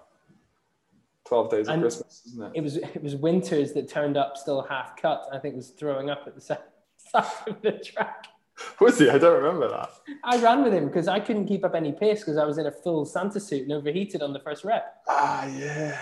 [1.26, 2.52] 12 days of And- Christmas, isn't it?
[2.54, 5.26] It was it was Winters that turned up still half cut.
[5.32, 6.58] I think was throwing up at the side
[6.98, 8.26] side of the track.
[8.80, 9.10] Was he?
[9.10, 9.90] I don't remember that.
[10.22, 12.66] I ran with him because I couldn't keep up any pace because I was in
[12.66, 15.02] a full Santa suit and overheated on the first rep.
[15.08, 15.98] Ah, yeah.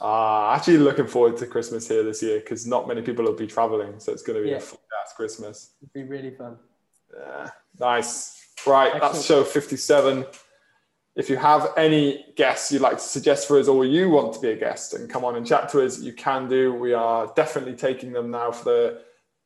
[0.00, 3.46] Ah, actually looking forward to Christmas here this year because not many people will be
[3.46, 4.56] traveling, so it's going to be Yeah.
[4.56, 5.70] a full ass Christmas.
[5.82, 6.58] It'd be really fun.
[7.16, 8.40] Yeah, nice.
[8.66, 10.24] Right, that's show 57.
[11.16, 14.40] If you have any guests you'd like to suggest for us or you want to
[14.40, 16.74] be a guest and come on and chat to us, you can do.
[16.74, 19.02] We are definitely taking them now for the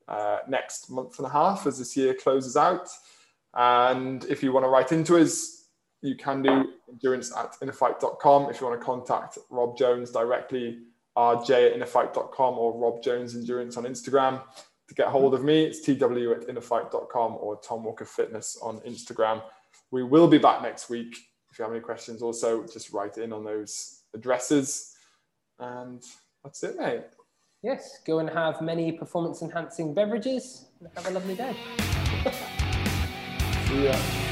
[0.09, 2.88] uh, next month and a half as this year closes out.
[3.54, 5.66] And if you want to write into us,
[6.02, 8.50] you can do endurance at innerfight.com.
[8.50, 10.78] If you want to contact Rob Jones directly,
[11.16, 14.42] rj at innerfight.com or Rob Jones Endurance on Instagram.
[14.88, 19.42] To get hold of me, it's tw at innerfight.com or Tom Walker Fitness on Instagram.
[19.90, 21.16] We will be back next week.
[21.50, 24.94] If you have any questions, also just write in on those addresses.
[25.59, 26.02] And
[26.44, 27.18] that's it, mate.
[27.62, 31.56] Yes, go and have many performance enhancing beverages and have a lovely day.
[33.66, 34.28] See ya.